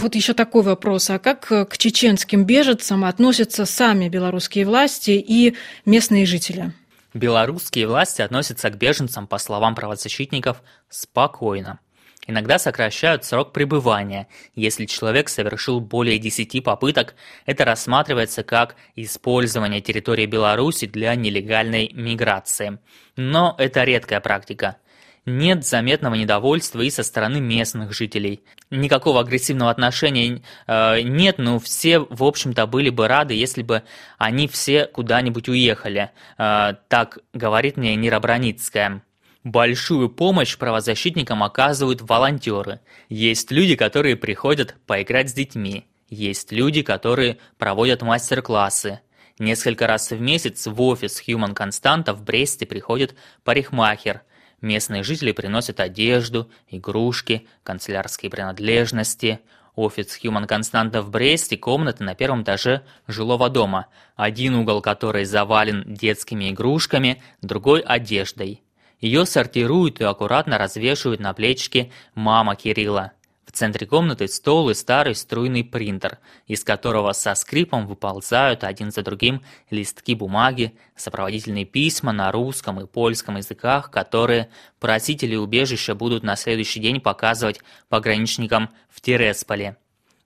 вот 0.02 0.16
еще 0.16 0.34
такой 0.34 0.64
вопрос. 0.64 1.12
А 1.12 1.20
как 1.20 1.46
к 1.46 1.78
чеченским 1.78 2.44
беженцам 2.44 3.06
относятся 3.06 3.68
сами 3.68 4.10
белорусские 4.10 4.66
власти 4.66 5.12
и 5.12 5.56
местные 5.86 6.26
жители? 6.26 6.74
Белорусские 7.14 7.88
власти 7.88 8.24
относятся 8.24 8.72
к 8.72 8.78
беженцам, 8.78 9.28
по 9.28 9.38
словам 9.38 9.76
правозащитников, 9.76 10.64
спокойно. 10.90 11.80
Иногда 12.28 12.60
сокращают 12.60 13.26
срок 13.26 13.52
пребывания. 13.52 14.28
Если 14.54 14.86
человек 14.86 15.28
совершил 15.28 15.80
более 15.80 16.20
10 16.20 16.64
попыток, 16.64 17.16
это 17.46 17.66
рассматривается 17.66 18.44
как 18.44 18.76
использование 18.96 19.82
территории 19.82 20.28
Беларуси 20.28 20.86
для 20.86 21.16
нелегальной 21.16 21.90
миграции. 21.94 22.80
Но 23.16 23.56
это 23.58 23.84
редкая 23.84 24.20
практика 24.20 24.78
нет 25.26 25.66
заметного 25.66 26.16
недовольства 26.16 26.82
и 26.82 26.90
со 26.90 27.04
стороны 27.04 27.40
местных 27.40 27.94
жителей. 27.94 28.44
Никакого 28.70 29.22
агрессивного 29.22 29.70
отношения 29.70 30.42
э, 30.68 31.02
нет, 31.02 31.38
но 31.38 31.60
все, 31.60 32.00
в 32.00 32.24
общем-то, 32.24 32.66
были 32.66 32.90
бы 32.90 33.08
рады, 33.08 33.34
если 33.34 33.62
бы 33.62 33.84
они 34.18 34.48
все 34.48 34.86
куда-нибудь 34.86 35.48
уехали. 35.48 36.12
Э, 36.38 36.74
так 36.88 37.20
говорит 37.34 37.78
мне 37.78 37.96
Нира 37.96 38.20
Броницкая. 38.20 39.04
Большую 39.44 40.10
помощь 40.10 40.58
правозащитникам 40.58 41.44
оказывают 41.44 42.02
волонтеры. 42.02 42.80
Есть 43.10 43.52
люди, 43.52 43.76
которые 43.76 44.16
приходят 44.16 44.76
поиграть 44.86 45.30
с 45.30 45.34
детьми. 45.34 45.88
Есть 46.10 46.52
люди, 46.52 46.84
которые 46.84 47.38
проводят 47.58 48.02
мастер-классы. 48.02 49.02
Несколько 49.40 49.88
раз 49.88 50.12
в 50.12 50.22
месяц 50.22 50.68
в 50.68 50.80
офис 50.82 51.24
Human 51.28 51.56
Constanta 51.56 52.14
в 52.14 52.24
Бресте 52.24 52.66
приходит 52.66 53.16
парикмахер– 53.44 54.22
Местные 54.62 55.02
жители 55.02 55.32
приносят 55.32 55.80
одежду, 55.80 56.50
игрушки, 56.70 57.48
канцелярские 57.64 58.30
принадлежности. 58.30 59.40
Офис 59.76 60.20
Human 60.24 60.46
Константа 60.46 61.02
в 61.02 61.10
Бресте– 61.10 61.58
комнаты 61.58 62.04
на 62.04 62.14
первом 62.14 62.44
этаже 62.44 62.84
жилого 63.08 63.50
дома, 63.50 63.88
один 64.16 64.56
угол 64.56 64.82
которой 64.82 65.26
завален 65.26 65.84
детскими 65.88 66.52
игрушками, 66.52 67.24
другой– 67.42 67.80
одеждой. 67.86 68.62
Ее 69.02 69.26
сортируют 69.26 70.00
и 70.00 70.04
аккуратно 70.04 70.60
развешивают 70.60 71.20
на 71.20 71.34
плечике 71.34 71.92
мама 72.14 72.56
Кирилла. 72.56 73.14
В 73.46 73.52
центре 73.52 73.86
комнаты 73.86 74.28
стол 74.28 74.70
и 74.70 74.74
старый 74.74 75.16
струйный 75.16 75.64
принтер, 75.66 76.20
из 76.48 76.64
которого 76.64 77.12
со 77.12 77.36
скрипом 77.36 77.86
выползают 77.86 78.64
один 78.64 78.92
за 78.92 79.02
другим 79.02 79.42
листки 79.72 80.16
бумаги, 80.16 80.74
сопроводительные 80.96 81.66
письма 81.66 82.14
на 82.14 82.32
русском 82.32 82.80
и 82.80 82.86
польском 82.86 83.36
языках, 83.38 83.92
которые 83.92 84.50
просители 84.80 85.36
убежища 85.36 85.96
будут 85.96 86.24
на 86.24 86.38
следующий 86.38 86.80
день 86.80 87.02
показывать 87.02 87.60
пограничникам 87.90 88.70
в 88.88 89.02
Тересполе. 89.02 89.76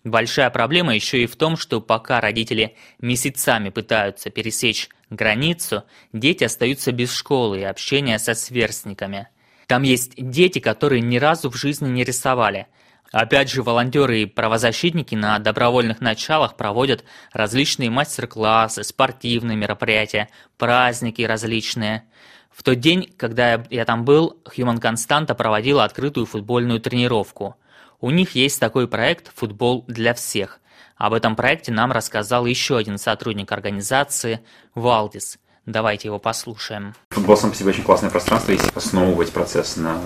Большая 0.03 0.51
проблема 0.51 0.93
еще 0.93 1.23
и 1.23 1.25
в 1.25 1.35
том, 1.35 1.57
что 1.57 1.81
пока 1.81 2.21
родители 2.21 2.75
месяцами 2.99 3.69
пытаются 3.69 4.29
пересечь 4.29 4.89
границу, 5.09 5.83
дети 6.13 6.43
остаются 6.43 6.91
без 6.91 7.13
школы 7.13 7.59
и 7.59 7.63
общения 7.63 8.19
со 8.19 8.33
сверстниками. 8.33 9.27
Там 9.67 9.83
есть 9.83 10.13
дети, 10.17 10.59
которые 10.59 11.01
ни 11.01 11.17
разу 11.17 11.49
в 11.49 11.55
жизни 11.55 11.89
не 11.89 12.03
рисовали– 12.03 12.67
Опять 13.15 13.49
же, 13.49 13.63
волонтеры 13.63 14.23
и 14.23 14.25
правозащитники 14.25 15.15
на 15.15 15.39
добровольных 15.39 16.01
началах 16.01 16.57
проводят 16.57 17.05
различные 17.31 17.89
мастер-классы, 17.89 18.83
спортивные 18.83 19.55
мероприятия, 19.55 20.27
праздники 20.57 21.21
различные. 21.21 22.03
В 22.51 22.61
тот 22.61 22.79
день, 22.81 23.13
когда 23.15 23.63
я 23.69 23.85
там 23.85 24.03
был, 24.03 24.41
Human 24.57 24.81
Constanta 24.81 25.33
проводила 25.33 25.85
открытую 25.85 26.25
футбольную 26.25 26.81
тренировку. 26.81 27.55
У 28.01 28.11
них 28.11 28.35
есть 28.35 28.59
такой 28.59 28.85
проект 28.87 29.31
«Футбол 29.35 29.85
для 29.87 30.13
всех». 30.13 30.59
Об 30.97 31.13
этом 31.13 31.35
проекте 31.35 31.71
нам 31.71 31.91
рассказал 31.91 32.45
еще 32.45 32.77
один 32.77 32.97
сотрудник 32.97 33.51
организации– 33.51 34.41
Валдис– 34.75 35.39
Давайте 35.65 36.09
его 36.09 36.19
послушаем. 36.19 36.93
Футбол 37.09 37.35
сам 37.35 37.49
по 37.49 37.55
себе 37.57 37.69
очень 37.69 37.83
классное 37.83 38.11
пространство, 38.11 38.51
если 38.51 38.69
основывать 38.75 39.31
процесс 39.31 39.77
на 39.77 39.99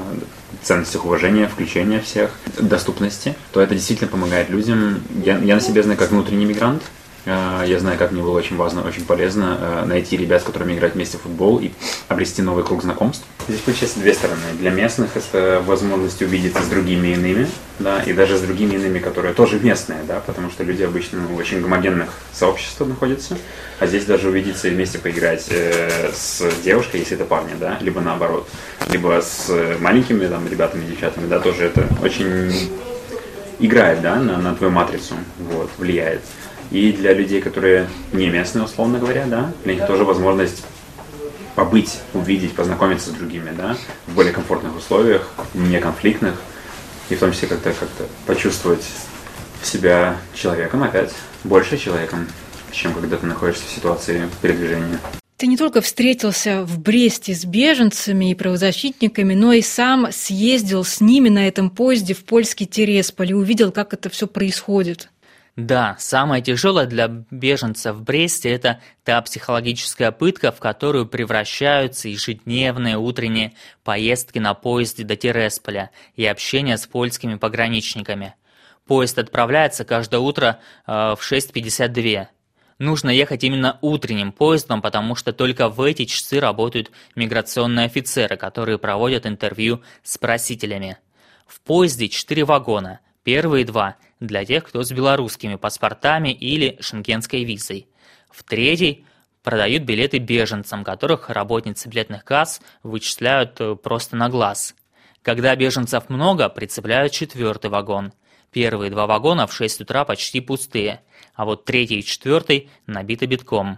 ценностях 0.62 1.04
уважения, 1.04 1.48
включения 1.48 2.00
всех, 2.00 2.32
доступности, 2.58 3.36
то 3.52 3.60
это 3.60 3.76
действительно 3.76 4.10
помогает 4.10 4.50
людям. 4.50 5.02
Я, 5.26 5.38
я 5.38 5.56
на 5.56 5.62
себе 5.62 5.84
знаю 5.84 6.00
как 6.00 6.12
внутренний 6.12 6.46
мигрант, 6.46 6.82
я 7.26 7.80
знаю, 7.80 7.98
как 7.98 8.12
мне 8.12 8.22
было 8.22 8.38
очень 8.38 8.56
важно, 8.56 8.82
очень 8.82 9.06
полезно 9.06 9.58
а, 9.60 9.86
найти 9.86 10.18
ребят, 10.18 10.42
с 10.42 10.46
которыми 10.46 10.74
играть 10.74 10.96
вместе 10.96 11.18
в 11.18 11.22
футбол 11.22 11.60
и 11.60 11.72
обрести 12.08 12.42
новый 12.42 12.64
круг 12.64 12.82
знакомств. 12.82 13.26
Здесь 13.48 13.62
получается 13.62 14.00
две 14.00 14.14
стороны. 14.14 14.42
Для 14.58 14.72
местных 14.72 15.18
это 15.18 15.62
возможность 15.66 16.22
увидеться 16.22 16.62
с 16.62 16.68
другими 16.68 17.10
иными, 17.10 17.48
да, 17.80 18.02
и 18.04 18.14
даже 18.14 18.38
с 18.38 18.42
другими 18.42 18.76
иными, 18.76 19.00
которые 19.00 19.34
тоже 19.34 19.60
местные, 19.60 20.00
да, 20.08 20.22
потому 20.26 20.50
что 20.50 20.64
люди 20.64 20.84
обычно 20.84 21.20
в 21.20 21.36
очень 21.36 21.62
гомогенных 21.62 22.10
сообществах 22.32 22.90
находятся, 22.90 23.38
а 23.80 23.88
здесь 23.88 24.06
даже 24.06 24.30
увидеться 24.30 24.68
и 24.68 24.72
вместе 24.72 24.98
поиграть 24.98 25.48
э, 25.50 26.12
с 26.14 26.44
девушкой, 26.64 27.02
если 27.02 27.16
это 27.16 27.26
парни, 27.26 27.54
да, 27.60 27.78
либо 27.82 28.02
наоборот, 28.02 28.48
либо 28.90 29.22
с 29.22 29.52
маленькими 29.80 30.28
там 30.28 30.48
ребятами, 30.48 30.86
девчатами, 30.86 31.28
да, 31.28 31.40
тоже 31.40 31.66
это 31.66 31.88
очень 32.02 32.54
играет, 33.60 34.02
да, 34.02 34.16
на, 34.16 34.38
на 34.38 34.56
твою 34.56 34.72
матрицу, 34.72 35.16
вот, 35.38 35.70
влияет. 35.78 36.22
И 36.72 36.92
для 36.92 37.14
людей, 37.14 37.42
которые 37.42 37.88
не 38.14 38.30
местные, 38.30 38.66
условно 38.66 39.00
говоря, 39.00 39.26
да, 39.26 39.52
для 39.64 39.76
них 39.76 39.88
тоже 39.88 40.04
возможность 40.04 40.64
побыть, 41.56 42.00
увидеть, 42.14 42.54
познакомиться 42.54 43.10
с 43.10 43.14
другими, 43.14 43.52
да, 43.56 43.76
в 44.08 44.14
более 44.14 44.32
комфортных 44.32 44.78
условиях, 44.78 45.28
не 45.54 45.80
конфликтных, 45.80 46.36
и 47.10 47.16
в 47.16 47.20
том 47.20 47.32
числе 47.32 47.48
как-то 47.48 47.74
как 47.74 47.90
почувствовать 48.28 48.86
себя 49.64 50.18
человеком 50.34 50.84
опять, 50.84 51.12
больше 51.44 51.78
человеком, 51.78 52.28
чем 52.72 52.94
когда 52.94 53.18
ты 53.18 53.26
находишься 53.26 53.66
в 53.66 53.70
ситуации 53.70 54.30
передвижения. 54.42 55.00
Ты 55.38 55.48
не 55.48 55.58
только 55.58 55.82
встретился 55.82 56.64
в 56.64 56.80
Бресте 56.80 57.34
с 57.34 57.46
беженцами 57.46 58.32
и 58.32 58.36
правозащитниками, 58.36 59.34
но 59.34 59.54
и 59.54 59.62
сам 59.62 60.12
съездил 60.12 60.84
с 60.84 61.00
ними 61.00 61.30
на 61.30 61.48
этом 61.48 61.70
поезде 61.70 62.14
в 62.14 62.26
польский 62.26 62.66
Тересполь 62.66 63.32
и 63.32 63.34
увидел, 63.34 63.72
как 63.72 63.94
это 63.94 64.10
все 64.10 64.28
происходит. 64.28 65.10
Да, 65.56 65.96
самое 66.00 66.42
тяжелое 66.42 66.86
для 66.86 67.08
беженцев 67.08 67.96
в 67.96 68.04
Бресте– 68.04 68.50
это 68.52 68.82
та 69.04 69.22
психологическая 69.22 70.12
пытка, 70.12 70.52
в 70.52 70.60
которую 70.60 71.06
превращаются 71.06 72.08
ежедневные 72.08 72.98
утренние 72.98 73.54
поездки 73.84 74.40
на 74.40 74.54
поезде 74.54 75.04
до 75.04 75.16
Тересполя 75.16 75.92
и 76.16 76.26
общение 76.26 76.78
с 76.78 76.88
польскими 76.88 77.36
пограничниками. 77.36 78.36
Поезд 78.88 79.20
отправляется 79.20 79.86
каждое 79.86 80.22
утро 80.22 80.60
э, 80.88 80.92
в 80.92 81.20
6.52. 81.20 82.28
Нужно 82.78 83.10
ехать 83.10 83.44
именно 83.44 83.78
утренним 83.82 84.32
поездом, 84.32 84.82
потому 84.82 85.16
что 85.16 85.34
только 85.34 85.68
в 85.68 85.82
эти 85.82 86.06
часы 86.06 86.40
работают 86.40 86.92
миграционные 87.16 87.88
офицеры, 87.88 88.38
которые 88.38 88.78
проводят 88.78 89.26
интервью 89.26 89.82
с 90.04 90.18
просителями. 90.18 90.98
В 91.46 91.60
поезде 91.60 92.08
четыре 92.08 92.46
вагона– 92.46 93.02
Первые 93.30 93.64
два– 93.64 93.96
для 94.20 94.44
тех, 94.44 94.64
кто 94.64 94.82
с 94.82 94.92
белорусскими 94.92 95.54
паспортами 95.54 96.30
или 96.30 96.80
шенгенской 96.82 97.44
визой. 97.44 97.88
В 98.32 98.44
третий 98.44 99.06
продают 99.44 99.84
билеты 99.84 100.18
беженцам, 100.18 100.84
которых 100.84 101.30
работницы 101.30 101.90
билетных 101.90 102.26
касс 102.26 102.60
вычисляют 102.82 103.62
э, 103.62 103.76
просто 103.76 104.16
на 104.16 104.30
глаз. 104.30 104.74
Когда 105.22 105.56
беженцев 105.56 106.10
много, 106.10 106.50
прицепляют 106.50 107.12
четвертый 107.12 107.70
вагон. 107.70 108.14
Первые 108.52 108.90
два 108.90 109.06
вагона 109.06 109.46
в 109.46 109.54
6 109.54 109.82
утра 109.82 110.06
почти 110.06 110.42
пустые, 110.42 111.04
а 111.36 111.46
вот 111.46 111.66
третий 111.66 112.00
и 112.00 112.04
четвертый 112.04 112.72
набиты 112.88 113.28
битком. 113.28 113.78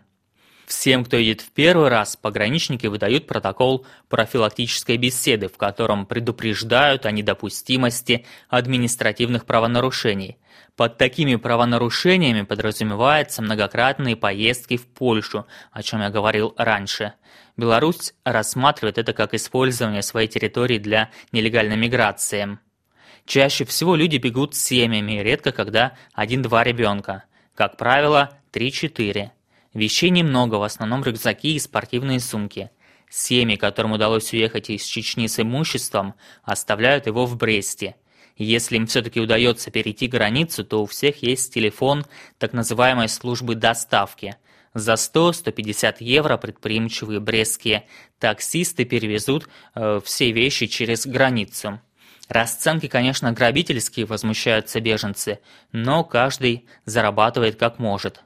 Всем, 0.65 1.03
кто 1.03 1.17
едет 1.17 1.41
в 1.41 1.51
первый 1.51 1.89
раз, 1.89 2.15
пограничники 2.15 2.87
выдают 2.87 3.27
протокол 3.27 3.85
профилактической 4.09 4.97
беседы, 4.97 5.47
в 5.47 5.57
котором 5.57 6.05
предупреждают 6.05 7.05
о 7.05 7.11
недопустимости 7.11 8.25
административных 8.49 9.45
правонарушений. 9.45 10.37
Под 10.75 10.97
такими 10.97 11.35
правонарушениями 11.35 12.43
подразумеваются 12.43 13.41
многократные 13.41 14.15
поездки 14.15 14.77
в 14.77 14.87
Польшу, 14.87 15.45
о 15.71 15.83
чем 15.83 16.01
я 16.01 16.09
говорил 16.09 16.53
раньше. 16.57 17.13
Беларусь 17.57 18.13
рассматривает 18.23 18.97
это 18.97 19.13
как 19.13 19.33
использование 19.33 20.01
своей 20.01 20.27
территории 20.27 20.77
для 20.77 21.11
нелегальной 21.31 21.77
миграции. 21.77 22.57
Чаще 23.25 23.65
всего 23.65 23.95
люди 23.95 24.17
бегут 24.17 24.55
с 24.55 24.61
семьями, 24.61 25.21
редко 25.21 25.51
когда 25.51 25.95
один-два 26.13 26.63
ребенка. 26.63 27.25
Как 27.53 27.77
правило, 27.77 28.37
3-4. 28.53 29.31
Вещей 29.73 30.09
немного, 30.09 30.55
в 30.55 30.63
основном 30.63 31.03
рюкзаки 31.03 31.55
и 31.55 31.59
спортивные 31.59 32.19
сумки. 32.19 32.71
Семьи, 33.09 33.55
которым 33.55 33.93
удалось 33.93 34.33
уехать 34.33 34.69
из 34.69 34.83
Чечни 34.83 35.27
с 35.27 35.39
имуществом, 35.39 36.15
оставляют 36.43 37.07
его 37.07 37.25
в 37.25 37.37
Бресте. 37.37 37.95
Если 38.37 38.77
им 38.77 38.87
все-таки 38.87 39.19
удается 39.19 39.71
перейти 39.71 40.07
границу, 40.07 40.65
то 40.65 40.81
у 40.81 40.85
всех 40.85 41.21
есть 41.21 41.53
телефон 41.53 42.05
так 42.37 42.53
называемой 42.53 43.07
службы 43.07 43.55
доставки. 43.55 44.35
За 44.73 44.93
100-150 44.93 45.97
евро 45.99 46.37
предприимчивые 46.37 47.19
брестские 47.19 47.85
таксисты 48.19 48.85
перевезут 48.85 49.49
э, 49.75 49.99
все 50.03 50.31
вещи 50.31 50.67
через 50.67 51.05
границу. 51.05 51.81
Расценки, 52.29 52.87
конечно, 52.87 53.33
грабительские, 53.33 54.05
возмущаются 54.05 54.79
беженцы, 54.79 55.39
но 55.73 56.05
каждый 56.05 56.65
зарабатывает 56.85 57.57
как 57.57 57.79
может. 57.79 58.23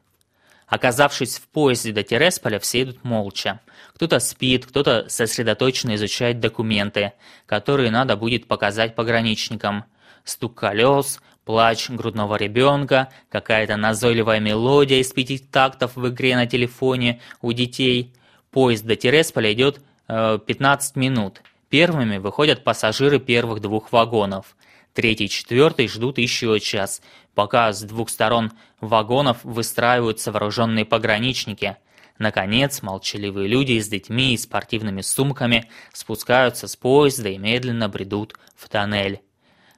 Оказавшись 0.68 1.38
в 1.38 1.48
поезде 1.48 1.92
до 1.92 2.04
Тересполя, 2.04 2.60
все 2.60 2.84
идут 2.84 3.04
молча. 3.04 3.60
Кто-то 3.94 4.20
спит, 4.20 4.66
кто-то 4.66 5.06
сосредоточенно 5.10 5.96
изучает 5.96 6.40
документы, 6.40 7.14
которые 7.46 7.92
надо 7.92 8.18
будет 8.18 8.48
показать 8.48 8.96
пограничникам. 8.96 9.86
Стук 10.24 10.56
колес, 10.56 11.22
плач 11.46 11.90
грудного 11.90 12.36
ребенка, 12.36 13.10
какая-то 13.30 13.78
назойливая 13.78 14.40
мелодия 14.40 15.00
из 15.00 15.12
пяти 15.12 15.38
тактов 15.38 15.96
в 15.96 16.08
игре 16.10 16.36
на 16.36 16.48
телефоне 16.48 17.22
у 17.42 17.54
детей. 17.54 18.14
Поезд 18.50 18.86
до 18.86 18.96
Тересполя 18.96 19.54
идет 19.54 19.82
э, 20.08 20.40
15 20.46 20.96
минут. 20.96 21.42
Первыми 21.70 22.18
выходят 22.18 22.64
пассажиры 22.64 23.20
первых 23.20 23.62
двух 23.62 23.92
вагонов. 23.92 24.56
Третий 24.96 25.28
четвертый 25.28 25.90
ждут 25.90 26.20
еще 26.20 26.58
час, 26.62 27.02
пока 27.34 27.74
с 27.74 27.82
двух 27.84 28.10
сторон 28.10 28.54
вагонов 28.80 29.44
выстраиваются 29.44 30.32
вооруженные 30.32 30.86
пограничники. 30.86 31.76
Наконец, 32.18 32.82
молчаливые 32.82 33.50
люди 33.50 33.78
с 33.78 33.90
детьми 33.90 34.34
и 34.34 34.38
спортивными 34.38 35.02
сумками 35.02 35.70
спускаются 35.92 36.70
с 36.70 36.78
поезда 36.78 37.28
и 37.28 37.38
медленно 37.38 37.90
бредут 37.90 38.36
в 38.56 38.70
тоннель. 38.70 39.20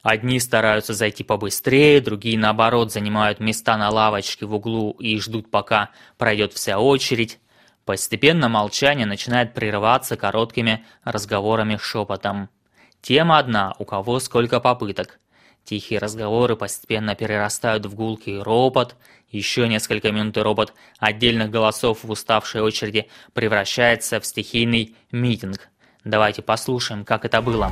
Одни 0.03 0.39
стараются 0.39 0.93
зайти 0.93 1.23
побыстрее, 1.23 1.99
другие, 1.99 2.37
наоборот, 2.37 2.93
занимают 2.93 3.39
места 3.39 3.75
на 3.75 3.89
лавочке 3.89 4.45
в 4.45 4.53
углу 4.53 4.91
и 4.99 5.19
ждут, 5.19 5.49
пока 5.49 5.89
пройдет 6.19 6.53
вся 6.53 6.77
очередь. 6.77 7.39
Постепенно 7.85 8.49
молчание 8.49 9.07
начинает 9.07 9.55
прерываться 9.55 10.15
короткими 10.15 10.85
разговорами 11.03 11.77
шепотом. 11.81 12.49
Тема 13.01 13.39
одна, 13.39 13.73
у 13.79 13.85
кого 13.85 14.19
сколько 14.19 14.59
попыток. 14.59 15.19
Тихие 15.63 15.99
разговоры 15.99 16.55
постепенно 16.55 17.13
перерастают 17.13 17.85
в 17.85 17.93
гулкий 17.93 18.41
ропот. 18.41 18.95
Еще 19.29 19.67
несколько 19.67 20.11
минут 20.11 20.37
и 20.37 20.39
робот 20.39 20.73
отдельных 20.99 21.49
голосов 21.49 22.03
в 22.03 22.09
уставшей 22.09 22.61
очереди 22.61 23.07
превращается 23.33 24.21
в 24.21 24.25
стихийный 24.25 24.95
митинг. 25.11 25.67
Давайте 26.05 26.41
послушаем, 26.41 27.03
как 27.03 27.25
это 27.25 27.41
было. 27.41 27.69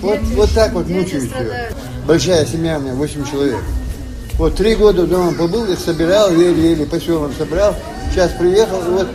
Вот, 0.00 0.18
вот 0.20 0.50
так 0.52 0.72
вот 0.72 0.86
мучаются. 0.88 1.72
Большая 2.06 2.44
семья 2.44 2.78
у 2.78 2.82
меня, 2.82 2.94
8 2.94 3.24
человек. 3.30 3.60
Вот 4.34 4.56
три 4.56 4.74
года 4.74 5.06
дома 5.06 5.32
побыл, 5.32 5.64
их 5.72 5.78
собирал, 5.78 6.30
еле-еле 6.30 6.84
по 6.84 7.00
селам 7.00 7.32
собрал. 7.32 7.74
Сейчас 8.10 8.32
приехал, 8.32 8.80
вот, 8.82 9.08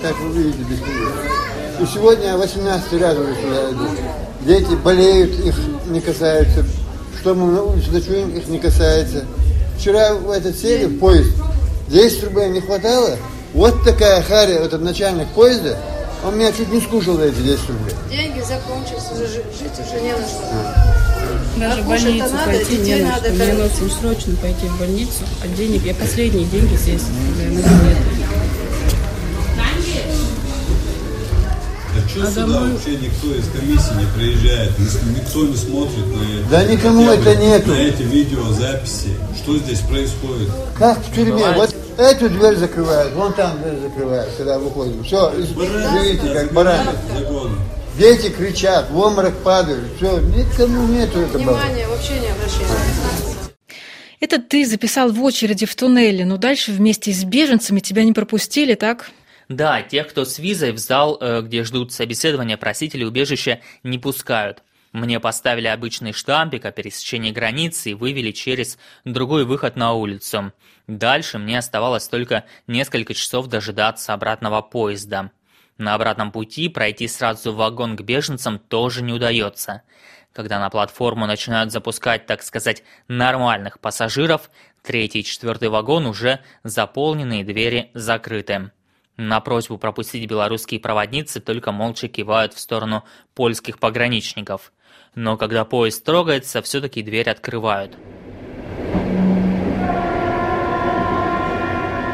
как 0.00 0.16
вы 0.20 0.42
видите, 0.42 0.62
без 0.64 0.78
И 0.78 1.92
сегодня 1.92 2.38
18 2.38 3.02
раз 3.02 3.18
уже 3.18 3.34
сюда 3.34 3.70
иду. 3.70 3.88
Дети 4.40 4.74
болеют, 4.84 5.38
их 5.44 5.54
не 5.86 6.00
касается. 6.00 6.64
Что 7.20 7.34
мы 7.34 7.52
на 7.52 7.62
улице 7.62 7.90
ночуем, 7.90 8.30
их 8.30 8.46
не 8.48 8.58
касается. 8.58 9.24
Вчера 9.78 10.14
в 10.14 10.30
этот 10.30 10.56
сели 10.56 10.86
в 10.86 10.98
поезд, 10.98 11.32
10 11.88 12.24
рублей 12.24 12.48
не 12.50 12.60
хватало. 12.60 13.16
Вот 13.54 13.84
такая 13.84 14.22
харя, 14.22 14.54
этот 14.54 14.82
начальник 14.82 15.28
поезда, 15.28 15.78
он 16.24 16.36
меня 16.36 16.52
чуть 16.52 16.72
не 16.72 16.80
скушал 16.80 17.16
за 17.16 17.26
эти 17.26 17.40
10 17.40 17.68
рублей. 17.68 17.94
Деньги 18.10 18.40
закончились, 18.40 19.10
уже 19.12 19.26
жить 19.26 19.72
уже 19.78 20.00
не 20.00 20.12
на 20.12 20.26
что. 20.26 20.98
Даже 21.58 21.82
в 21.82 21.88
больницу 21.88 22.28
надо, 22.32 22.44
пойти 22.44 22.76
не 22.78 22.96
на 22.96 23.16
что. 23.16 23.30
Мне 23.30 23.52
надо 23.54 23.70
срочно 24.00 24.36
пойти 24.36 24.66
в 24.66 24.78
больницу, 24.78 25.24
а 25.42 25.48
денег, 25.48 25.84
я 25.84 25.94
последние 25.94 26.44
деньги 26.46 26.76
здесь, 26.76 27.02
на 27.02 27.50
билеты. 27.50 27.97
А 32.22 32.30
сюда 32.30 32.46
домой... 32.46 32.72
вообще 32.72 32.96
никто 32.96 33.34
из 33.34 33.48
комиссии 33.48 33.94
не 33.98 34.06
приезжает, 34.16 34.78
никто 34.78 35.46
не 35.46 35.56
смотрит 35.56 36.06
на 36.06 36.22
это. 36.22 36.50
Да 36.50 36.64
никому 36.64 37.10
это 37.10 37.36
нет. 37.36 37.66
На 37.66 37.72
эти 37.72 38.02
видеозаписи. 38.02 39.10
Что 39.36 39.56
здесь 39.58 39.80
происходит? 39.80 40.48
Как 40.78 40.98
в 40.98 41.14
тюрьме. 41.14 41.44
Вот 41.56 41.74
эту 41.96 42.28
дверь 42.30 42.56
закрывают, 42.56 43.12
вон 43.14 43.32
там 43.32 43.60
дверь 43.60 43.78
закрывают, 43.80 44.30
когда 44.36 44.58
выходим. 44.58 45.02
Все, 45.04 45.32
живите 45.36 46.32
как 46.32 46.52
бараны. 46.52 46.90
Дети 47.98 48.28
кричат, 48.28 48.90
в 48.90 48.98
обморок 48.98 49.34
падают. 49.38 49.84
Все, 49.96 50.20
никому 50.20 50.86
нету 50.86 51.18
этого. 51.18 51.38
Внимание 51.38 51.88
вообще 51.88 52.20
не 52.20 52.28
обращается. 52.28 53.48
Это 54.20 54.40
ты 54.40 54.66
записал 54.66 55.12
в 55.12 55.22
очереди 55.22 55.64
в 55.66 55.74
туннеле, 55.74 56.24
но 56.24 56.36
дальше 56.36 56.72
вместе 56.72 57.12
с 57.12 57.24
беженцами 57.24 57.80
тебя 57.80 58.04
не 58.04 58.12
пропустили, 58.12 58.74
так? 58.74 59.10
Да, 59.48 59.80
тех, 59.80 60.08
кто 60.08 60.26
с 60.26 60.38
визой 60.38 60.72
в 60.72 60.78
зал, 60.78 61.16
э, 61.20 61.40
где 61.40 61.64
ждут 61.64 61.92
собеседования 61.92 62.58
просителей 62.58 63.06
убежища, 63.06 63.60
не 63.82 63.98
пускают. 63.98 64.62
Мне 64.92 65.20
поставили 65.20 65.66
обычный 65.66 66.12
штампик 66.12 66.66
о 66.66 66.72
пересечении 66.72 67.30
границы 67.30 67.90
и 67.90 67.94
вывели 67.94 68.30
через 68.32 68.78
другой 69.04 69.44
выход 69.44 69.76
на 69.76 69.92
улицу. 69.92 70.52
Дальше 70.86 71.38
мне 71.38 71.58
оставалось 71.58 72.08
только 72.08 72.44
несколько 72.66 73.14
часов 73.14 73.46
дожидаться 73.46 74.12
обратного 74.12 74.60
поезда. 74.60 75.30
На 75.78 75.94
обратном 75.94 76.30
пути 76.32 76.68
пройти 76.68 77.06
сразу 77.08 77.52
в 77.52 77.56
вагон 77.56 77.96
к 77.96 78.02
беженцам 78.02 78.58
тоже 78.58 79.02
не 79.02 79.12
удается. 79.12 79.82
Когда 80.32 80.58
на 80.58 80.68
платформу 80.68 81.26
начинают 81.26 81.72
запускать, 81.72 82.26
так 82.26 82.42
сказать, 82.42 82.82
нормальных 83.08 83.78
пассажиров, 83.78 84.50
третий 84.82 85.20
и 85.20 85.24
четвертый 85.24 85.68
вагон 85.68 86.06
уже 86.06 86.40
заполнены 86.64 87.40
и 87.40 87.44
двери 87.44 87.90
закрыты. 87.94 88.72
На 89.20 89.40
просьбу 89.40 89.78
пропустить 89.78 90.30
белорусские 90.30 90.78
проводницы 90.78 91.40
только 91.40 91.72
молча 91.72 92.06
кивают 92.06 92.54
в 92.54 92.60
сторону 92.60 93.02
польских 93.34 93.80
пограничников. 93.80 94.72
Но 95.16 95.36
когда 95.36 95.64
поезд 95.64 96.04
трогается, 96.04 96.62
все-таки 96.62 97.02
дверь 97.02 97.28
открывают. 97.28 97.96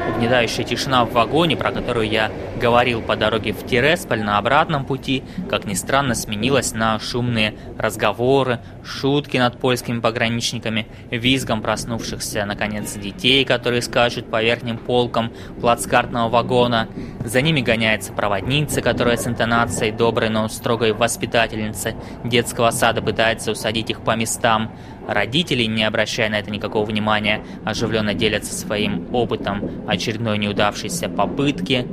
Угнетающая 0.09 0.65
тишина 0.65 1.05
в 1.05 1.13
вагоне, 1.13 1.59
про 1.59 1.73
которую 1.73 2.09
я 2.09 2.33
говорил 2.65 3.03
по 3.03 3.15
дороге 3.15 3.53
в 3.53 3.67
Тиресполь 3.67 4.23
на 4.23 4.39
обратном 4.39 4.87
пути, 4.87 5.23
как 5.51 5.67
ни 5.67 5.75
странно, 5.75 6.15
сменилась 6.15 6.73
на 6.73 6.99
шумные 6.99 7.55
разговоры, 7.77 8.59
шутки 8.83 9.37
над 9.37 9.59
польскими 9.61 10.01
пограничниками, 10.01 10.87
визгом 11.11 11.61
проснувшихся, 11.61 12.47
наконец, 12.47 12.95
детей, 12.95 13.45
которые 13.45 13.83
скачут 13.83 14.31
по 14.31 14.43
верхним 14.43 14.79
полкам 14.79 15.31
плацкартного 15.61 16.31
вагона. 16.31 16.89
За 17.23 17.43
ними 17.43 17.61
гоняется 17.61 18.15
проводница, 18.15 18.81
которая 18.81 19.19
с 19.19 19.27
интонацией 19.27 19.93
доброй, 19.93 20.31
но 20.31 20.49
строгой 20.49 20.95
воспитательницы 20.95 21.95
детского 22.25 22.71
сада 22.71 23.03
пытается 23.03 23.51
усадить 23.51 23.91
их 23.91 24.01
по 24.01 24.17
местам. 24.17 24.73
Родители, 25.07 25.65
не 25.65 25.85
обращая 25.85 26.31
на 26.31 26.39
это 26.39 26.51
никакого 26.51 26.87
внимания, 26.87 27.45
оживленно 27.63 28.15
делятся 28.15 28.55
своим 28.55 29.15
опытом 29.15 29.87
очередной 29.87 30.39
неудавшейся 30.39 31.11
попытки. 31.11 31.87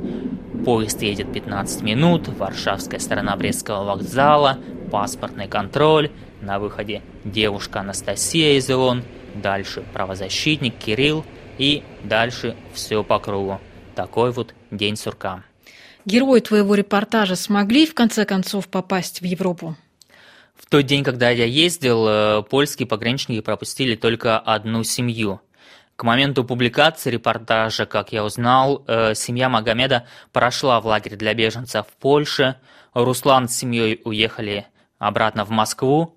Поезд 0.64 1.02
едет 1.02 1.32
15 1.32 1.82
минут, 1.82 2.28
варшавская 2.28 3.00
сторона 3.00 3.36
Брестского 3.36 3.82
вокзала, 3.82 4.58
паспортный 4.92 5.48
контроль, 5.48 6.12
на 6.40 6.60
выходе 6.60 7.02
девушка 7.24 7.80
Анастасия 7.80 8.56
из 8.58 8.70
ООН, 8.70 9.02
дальше 9.34 9.82
правозащитник 9.92 10.76
Кирилл 10.76 11.24
и 11.58 11.82
дальше 12.04 12.54
все 12.74 13.02
по 13.02 13.18
кругу. 13.18 13.60
Такой 13.96 14.30
вот 14.30 14.54
день 14.70 14.96
сурка. 14.96 15.42
Герои 16.04 16.38
твоего 16.38 16.76
репортажа 16.76 17.34
смогли 17.34 17.84
в 17.84 17.94
конце 17.94 18.24
концов 18.24 18.68
попасть 18.68 19.20
в 19.20 19.24
Европу? 19.24 19.76
В 20.54 20.66
тот 20.70 20.86
день, 20.86 21.02
когда 21.02 21.30
я 21.30 21.44
ездил, 21.44 22.06
э, 22.06 22.42
польские 22.48 22.86
пограничники 22.86 23.40
пропустили 23.40 23.96
только 23.96 24.38
одну 24.38 24.84
семью. 24.84 25.40
К 26.02 26.04
моменту 26.04 26.42
публикации 26.42 27.12
репортажа, 27.12 27.86
как 27.86 28.10
я 28.12 28.24
узнал, 28.24 28.84
э, 28.88 29.14
семья 29.14 29.48
Магомеда 29.48 30.04
прошла 30.32 30.80
в 30.80 30.86
лагерь 30.86 31.14
для 31.14 31.32
беженцев 31.32 31.86
в 31.86 31.92
Польше. 31.92 32.56
Руслан 32.92 33.48
с 33.48 33.56
семьей 33.56 34.00
уехали 34.04 34.66
обратно 34.98 35.44
в 35.44 35.50
Москву. 35.50 36.16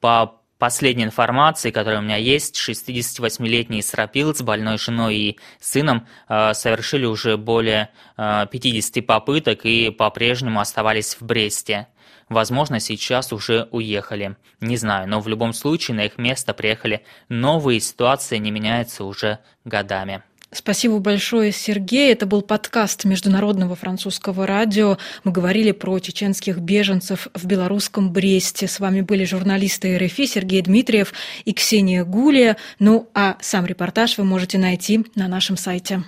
По 0.00 0.40
последней 0.56 1.04
информации, 1.04 1.70
которая 1.70 2.00
у 2.00 2.02
меня 2.02 2.16
есть, 2.16 2.56
68-летний 2.56 3.82
Срапилц, 3.82 4.40
больной 4.40 4.78
женой 4.78 5.16
и 5.16 5.38
сыном, 5.60 6.06
э, 6.30 6.54
совершили 6.54 7.04
уже 7.04 7.36
более 7.36 7.90
50 8.16 9.02
попыток 9.02 9.66
и 9.66 9.90
по-прежнему 9.90 10.60
оставались 10.60 11.14
в 11.14 11.20
Бресте. 11.20 11.88
Возможно, 12.28 12.80
сейчас 12.80 13.32
уже 13.32 13.68
уехали. 13.70 14.36
Не 14.60 14.76
знаю, 14.76 15.08
но 15.08 15.20
в 15.20 15.28
любом 15.28 15.52
случае 15.52 15.96
на 15.96 16.06
их 16.06 16.18
место 16.18 16.54
приехали 16.54 17.04
новые, 17.28 17.80
ситуация 17.80 18.38
не 18.38 18.50
меняется 18.50 19.04
уже 19.04 19.38
годами. 19.64 20.22
Спасибо 20.52 20.98
большое, 21.00 21.52
Сергей. 21.52 22.12
Это 22.12 22.24
был 22.24 22.40
подкаст 22.40 23.04
Международного 23.04 23.76
французского 23.76 24.46
радио. 24.46 24.96
Мы 25.24 25.32
говорили 25.32 25.72
про 25.72 25.98
чеченских 25.98 26.58
беженцев 26.58 27.28
в 27.34 27.46
белорусском 27.46 28.12
Бресте. 28.12 28.66
С 28.66 28.80
вами 28.80 29.02
были 29.02 29.24
журналисты 29.24 29.98
РФИ 29.98 30.26
Сергей 30.26 30.62
Дмитриев 30.62 31.12
и 31.44 31.52
Ксения 31.52 32.04
Гулия. 32.04 32.56
Ну 32.78 33.08
а 33.12 33.36
сам 33.40 33.66
репортаж 33.66 34.18
вы 34.18 34.24
можете 34.24 34.56
найти 34.56 35.04
на 35.14 35.28
нашем 35.28 35.56
сайте. 35.56 36.04